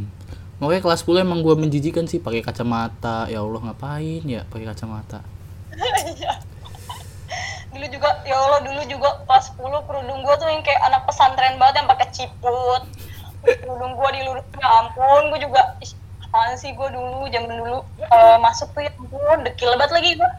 Makanya 0.57 0.81
kelas 0.81 0.99
10 1.01 1.19
emang 1.21 1.39
gua 1.39 1.55
menjijikan 1.55 2.03
sih 2.03 2.19
pakai 2.19 2.39
kacamata. 2.41 3.27
Ya 3.27 3.39
Allah 3.39 3.61
ngapain 3.61 4.23
ya 4.23 4.43
pakai 4.45 4.65
kacamata. 4.65 5.19
dulu 7.79 7.87
juga 7.95 8.09
ya 8.27 8.35
Allah 8.35 8.59
dulu 8.59 8.81
juga 8.91 9.09
kelas 9.23 9.55
10 9.55 9.87
kerudung 9.87 10.19
gue 10.19 10.35
tuh 10.35 10.47
yang 10.51 10.59
kayak 10.67 10.83
anak 10.83 11.07
pesantren 11.07 11.55
banget 11.55 11.79
yang 11.79 11.87
pakai 11.87 12.07
ciput 12.11 12.83
kerudung 13.63 13.95
gue 13.95 14.09
dilurusin 14.19 14.59
ya 14.59 14.67
ampun 14.83 15.31
gue 15.31 15.39
juga 15.39 15.79
apaan 16.27 16.59
sih 16.59 16.75
gue 16.75 16.87
dulu 16.91 17.23
zaman 17.31 17.55
dulu 17.55 17.79
eh, 18.03 18.37
masuk 18.43 18.67
tuh 18.75 18.83
ya 18.83 18.91
ampun 18.99 19.47
dekil 19.47 19.79
banget 19.79 19.91
lagi 19.95 20.11
gue 20.19 20.31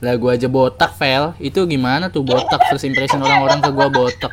Lah 0.00 0.16
gua 0.16 0.32
aja 0.32 0.48
botak, 0.48 0.96
Vel. 0.96 1.36
Itu 1.36 1.68
gimana 1.68 2.08
tuh 2.08 2.24
botak 2.24 2.72
first 2.72 2.88
impression 2.88 3.20
orang-orang 3.20 3.60
ke 3.60 3.68
gua 3.68 3.88
botak. 3.92 4.32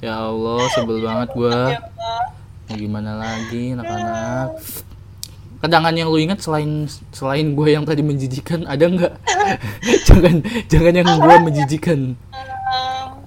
Ya 0.00 0.16
Allah, 0.16 0.64
sebel 0.72 1.04
banget 1.04 1.36
gua. 1.36 1.84
Mau 2.72 2.76
gimana 2.80 3.20
lagi 3.20 3.76
anak-anak? 3.76 4.56
Kedangan 5.62 5.94
yang 5.94 6.10
lu 6.10 6.18
ingat 6.18 6.42
selain 6.42 6.90
selain 7.14 7.54
gue 7.54 7.68
yang 7.70 7.86
tadi 7.86 8.02
menjijikan 8.02 8.66
ada 8.66 8.82
nggak? 8.82 9.14
jangan 10.10 10.42
jangan 10.66 10.92
yang 10.98 11.08
gue 11.22 11.34
menjijikan. 11.38 12.18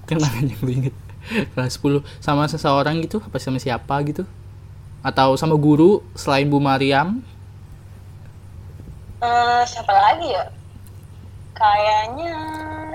Kenangan 0.04 0.44
yang 0.44 0.60
lu 0.60 0.70
ingat. 0.84 0.94
Kelas 1.26 1.80
10 1.80 2.04
sama 2.20 2.44
seseorang 2.46 3.00
gitu? 3.02 3.24
Apa 3.24 3.40
sama 3.40 3.56
siapa 3.56 3.96
gitu? 4.04 4.28
Atau 5.00 5.34
sama 5.40 5.56
guru 5.56 6.04
selain 6.12 6.46
Bu 6.46 6.60
Mariam? 6.60 7.24
eh, 9.22 9.62
siapa 9.64 9.92
lagi 9.92 10.28
ya? 10.28 10.44
Kayaknya 11.56 12.36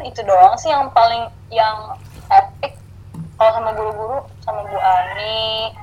itu 0.06 0.22
doang 0.22 0.54
sih 0.62 0.70
yang 0.70 0.86
paling 0.94 1.26
yang 1.50 1.98
epic. 2.30 2.78
Kalau 3.36 3.52
sama 3.58 3.74
guru-guru 3.74 4.22
sama 4.46 4.62
Bu 4.70 4.78
Ani 4.78 5.74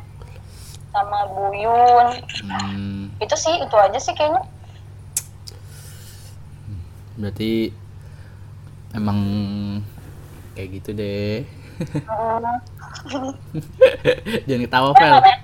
sama 0.95 1.19
Bu 1.35 1.51
Yun. 1.59 2.07
Hmm, 2.47 3.08
itu 3.19 3.35
sih 3.35 3.55
itu 3.59 3.77
aja 3.77 3.99
sih 3.99 4.15
kayaknya 4.15 4.43
berarti 7.19 7.75
emang 8.95 9.19
kayak 10.55 10.69
gitu 10.79 10.91
deh. 10.95 11.43
Hmm. 12.07 12.59
Jangan 14.47 14.63
ketawa, 14.67 14.91
banget, 14.95 15.39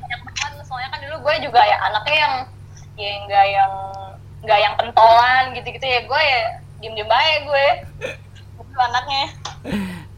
soalnya 0.66 0.88
kan 0.90 0.98
dulu 1.02 1.16
gue 1.22 1.34
juga 1.50 1.60
ya 1.62 1.76
anaknya 1.86 2.16
yang 2.18 2.34
ya 2.94 3.10
nggak 3.26 3.46
yang 3.50 3.72
nggak 4.42 4.58
yang 4.58 4.74
pentolan 4.78 5.44
gitu-gitu 5.54 5.86
ya 5.86 6.00
gue 6.02 6.20
ya 6.22 6.42
diem-diem 6.82 7.10
baik 7.10 7.40
gue 7.46 7.66
itu 8.58 8.78
anaknya 8.78 9.26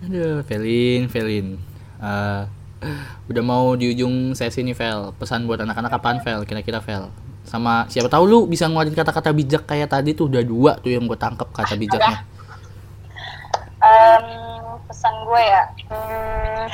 Aduh, 0.07 0.43
Velin, 0.47 1.11
Velin. 1.11 1.59
Eh, 1.99 2.43
udah 3.27 3.43
mau 3.43 3.75
di 3.75 3.91
ujung 3.91 4.35
sesi 4.39 4.63
nih, 4.63 4.75
Vel. 4.75 5.11
Pesan 5.19 5.51
buat 5.51 5.59
anak-anak 5.59 5.91
apaan, 5.91 6.19
Vel? 6.23 6.47
Kira-kira, 6.47 6.79
Vel? 6.79 7.11
Sama 7.57 7.89
siapa 7.89 8.13
tahu 8.13 8.29
lu 8.29 8.39
bisa 8.45 8.69
ngeluarin 8.69 8.93
kata-kata 8.93 9.33
bijak 9.33 9.65
kayak 9.65 9.89
tadi 9.89 10.13
tuh 10.13 10.29
udah 10.29 10.45
dua 10.45 10.77
tuh 10.77 10.93
yang 10.93 11.09
gue 11.09 11.17
tangkep 11.17 11.49
kata 11.57 11.73
bijaknya. 11.81 12.21
Em, 13.81 14.27
pesan 14.85 15.25
gue 15.25 15.41
ya. 15.41 15.65
Hmm, 15.89 16.69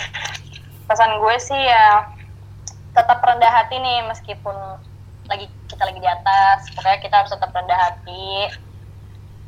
pesan 0.90 1.22
gue 1.22 1.34
sih 1.38 1.62
ya 1.62 2.10
tetap 2.98 3.22
rendah 3.22 3.46
hati 3.46 3.78
nih 3.78 4.02
meskipun 4.10 4.52
lagi 5.30 5.46
kita 5.70 5.86
lagi 5.86 6.02
di 6.02 6.10
atas 6.10 6.66
pokoknya 6.74 6.98
kita 6.98 7.14
harus 7.22 7.30
tetap 7.30 7.54
rendah 7.54 7.78
hati. 7.78 8.50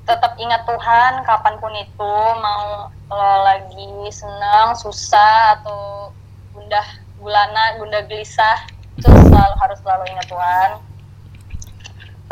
Tetap 0.06 0.38
ingat 0.38 0.62
Tuhan 0.70 1.26
kapan 1.26 1.54
pun 1.58 1.74
itu 1.74 2.14
mau 2.38 2.94
lo 3.10 3.32
lagi 3.42 4.06
senang 4.14 4.78
susah 4.78 5.58
atau 5.58 6.14
gundah 6.54 6.86
gulana 7.18 7.74
gundah 7.82 8.06
gelisah 8.06 8.70
itu 8.94 9.10
selalu 9.10 9.54
harus 9.58 9.78
selalu 9.82 10.04
ingat 10.14 10.26
Tuhan 10.30 10.70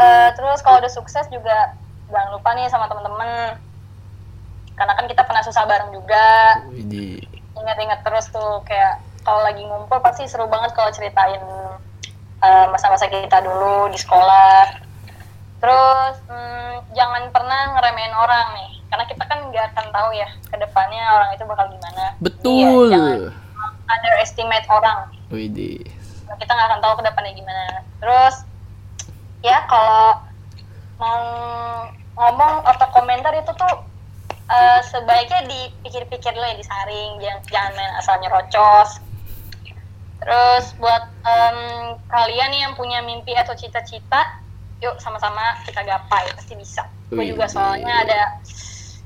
Eh, 0.03 0.29
terus 0.35 0.59
kalau 0.65 0.83
udah 0.83 0.93
sukses 0.93 1.27
juga 1.31 1.79
jangan 2.11 2.31
lupa 2.35 2.51
nih 2.59 2.67
sama 2.69 2.91
temen-temen. 2.91 3.59
Karena 4.75 4.93
kan 4.99 5.07
kita 5.07 5.23
pernah 5.23 5.43
susah 5.45 5.63
bareng 5.69 5.91
juga. 5.95 6.59
Ingat-ingat 7.53 8.01
terus 8.03 8.27
tuh 8.33 8.65
kayak 8.67 8.99
kalau 9.23 9.47
lagi 9.47 9.63
ngumpul 9.63 10.03
pasti 10.03 10.27
seru 10.27 10.51
banget 10.51 10.75
kalau 10.75 10.91
ceritain 10.91 11.43
eh, 12.43 12.67
masa-masa 12.73 13.07
kita 13.07 13.39
dulu 13.45 13.87
di 13.93 13.99
sekolah. 14.01 14.83
Terus 15.63 16.15
hmm, 16.27 16.91
jangan 16.99 17.31
pernah 17.31 17.79
ngeremehin 17.79 18.15
orang 18.19 18.47
nih. 18.59 18.71
Karena 18.91 19.05
kita 19.07 19.25
kan 19.25 19.39
nggak 19.49 19.67
akan 19.73 19.87
tahu 19.95 20.11
ya 20.13 20.29
ke 20.51 20.57
depannya 20.59 21.05
orang 21.17 21.31
itu 21.33 21.45
bakal 21.47 21.67
gimana. 21.71 22.05
Betul. 22.19 22.91
Iya, 22.91 22.93
jangan 22.99 23.19
underestimate 23.87 24.67
orang. 24.69 24.99
Widih. 25.33 25.81
kita 26.33 26.49
nggak 26.49 26.69
akan 26.73 26.81
tahu 26.81 26.95
ke 26.97 27.03
depannya 27.07 27.33
gimana. 27.37 27.65
Terus 28.01 28.35
ya 29.43 29.67
kalau 29.67 30.23
mau 31.03 31.23
ngomong 32.15 32.63
atau 32.63 32.87
komentar 32.95 33.35
itu 33.35 33.51
tuh 33.59 33.75
eh, 34.47 34.81
sebaiknya 34.87 35.47
dipikir-pikir 35.51 36.33
dulu 36.33 36.47
ya 36.47 36.57
disaring. 36.57 37.19
Jangan 37.19 37.41
jangan 37.51 37.73
main 37.75 37.93
asal 37.99 38.15
nyerocos. 38.23 38.91
Terus 40.23 40.65
buat 40.79 41.11
em, 41.27 41.59
kalian 42.07 42.49
nih 42.55 42.61
yang 42.63 42.75
punya 42.79 43.03
mimpi 43.03 43.35
atau 43.35 43.59
cita-cita 43.59 44.39
yuk 44.79 44.99
sama-sama 45.03 45.59
kita 45.67 45.83
gapai 45.83 46.31
pasti 46.35 46.55
bisa. 46.55 46.87
Gue 47.11 47.35
juga 47.35 47.51
soalnya 47.51 48.07
ada 48.07 48.21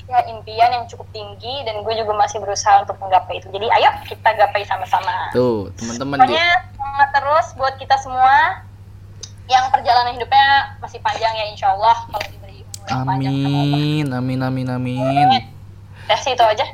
ya 0.07 0.22
impian 0.31 0.70
yang 0.70 0.85
cukup 0.87 1.09
tinggi 1.11 1.66
dan 1.66 1.83
gue 1.83 1.94
juga 1.99 2.14
masih 2.14 2.38
berusaha 2.38 2.85
untuk 2.85 3.01
menggapai 3.01 3.42
itu. 3.42 3.49
Jadi 3.51 3.66
ayo 3.81 3.90
kita 4.07 4.29
gapai 4.38 4.62
sama-sama. 4.68 5.33
Tuh, 5.35 5.72
teman-teman 5.75 6.16
Pokoknya 6.22 6.49
semangat 6.77 7.09
terus 7.16 7.46
buat 7.59 7.75
kita 7.81 7.96
semua 8.01 8.62
yang 9.46 9.70
perjalanan 9.70 10.14
hidupnya 10.14 10.74
masih 10.82 10.98
panjang 10.98 11.30
ya 11.35 11.44
insya 11.46 11.70
Allah 11.70 11.96
kalau 12.11 12.26
diberi 12.26 12.66
umur 12.66 12.87
Allah. 12.90 13.14
Amin, 13.14 14.06
amin, 14.11 14.40
amin, 14.42 14.66
amin. 14.68 15.28
Ya 16.06 16.16
sih 16.18 16.35
itu 16.35 16.42
aja. 16.42 16.66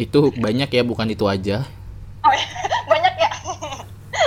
Itu 0.00 0.32
banyak 0.34 0.72
ya, 0.72 0.82
bukan 0.82 1.08
itu 1.12 1.24
aja. 1.28 1.64
Oh, 2.24 2.32
iya. 2.32 2.46
Banyak 2.90 3.14
ya. 3.16 3.30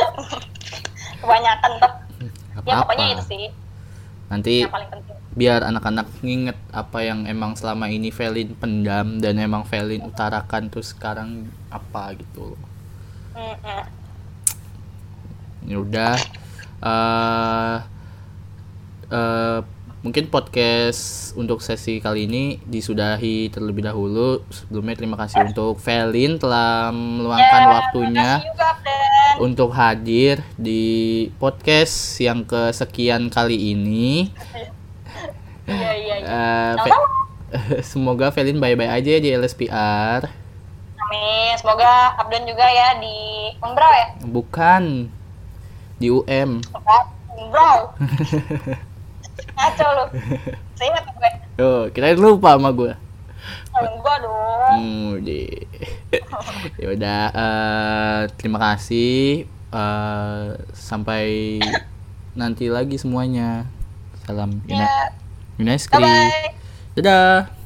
Kebanyakan 1.22 1.72
tuh. 1.78 1.94
Gak 2.56 2.64
Ya 2.64 2.74
pokoknya 2.84 3.06
itu 3.18 3.24
sih 3.28 3.44
Nanti 4.30 4.62
yang 4.62 4.70
paling 4.72 4.90
penting. 4.94 5.16
biar 5.34 5.66
anak-anak 5.66 6.06
nginget 6.22 6.58
apa 6.70 7.02
yang 7.02 7.26
emang 7.26 7.58
selama 7.58 7.90
ini 7.90 8.14
Velin 8.14 8.54
pendam 8.54 9.18
dan 9.18 9.42
emang 9.42 9.66
Velin 9.66 10.06
utarakan 10.06 10.70
terus 10.70 10.94
sekarang 10.94 11.50
apa 11.74 12.14
gitu. 12.14 12.54
Mm-mm. 13.34 13.82
Ya 15.66 15.78
udah. 15.82 16.16
Eh 16.80 17.78
eh, 19.10 19.60
mungkin 20.00 20.32
podcast 20.32 21.36
untuk 21.36 21.60
sesi 21.60 22.00
kali 22.00 22.24
ini 22.24 22.64
disudahi 22.64 23.52
terlebih 23.52 23.84
dahulu. 23.84 24.44
Sebelumnya 24.48 24.96
terima 24.96 25.20
kasih 25.20 25.52
untuk 25.52 25.76
Velin 25.80 26.40
telah 26.40 26.92
meluangkan 26.92 27.62
Ya, 27.62 27.70
waktunya 27.70 28.32
juga, 28.40 28.70
untuk 29.40 29.70
hadir 29.72 30.40
di 30.56 31.28
podcast 31.36 32.16
yang 32.20 32.44
kesekian 32.44 33.28
kali 33.30 33.76
ini. 33.76 34.30
Iya. 35.70 36.16
Eh, 36.26 36.74
Ve- 36.82 36.90
Sama-sama. 36.90 37.82
semoga 37.94 38.26
Velin 38.34 38.58
bye-bye 38.58 38.90
aja 38.90 39.22
di 39.22 39.30
LSPR. 39.30 40.26
Amin. 40.98 41.54
Semoga 41.62 42.18
Abdan 42.18 42.50
juga 42.50 42.66
ya 42.66 42.98
di 42.98 43.54
Unbrau 43.62 43.94
ya. 43.94 44.08
Bukan 44.26 45.14
di 46.00 46.08
UM. 46.08 46.64
Unbrau. 47.30 47.92
Ngaco 49.56 49.86
lu. 49.92 50.06
Saya 50.74 50.88
ingat 50.90 51.06
gue. 51.06 51.30
Oh, 51.60 51.84
kirain 51.92 52.16
lupa 52.16 52.56
sama 52.56 52.72
gue. 52.72 52.96
Enggak 53.76 54.18
dong. 54.20 54.76
Hmm, 54.76 55.12
ya 56.82 56.88
udah 56.90 57.22
eh, 57.32 58.20
terima 58.36 58.60
kasih 58.60 59.44
eh, 59.70 60.46
sampai 60.72 61.60
nanti 62.34 62.68
lagi 62.68 62.96
semuanya. 62.96 63.68
Salam 64.24 64.64
Yuna- 64.66 64.86
Ya. 64.86 65.06
Yunaskri. 65.58 66.00
Bye 66.00 66.08
bye. 66.08 66.48
Dadah. 66.96 67.59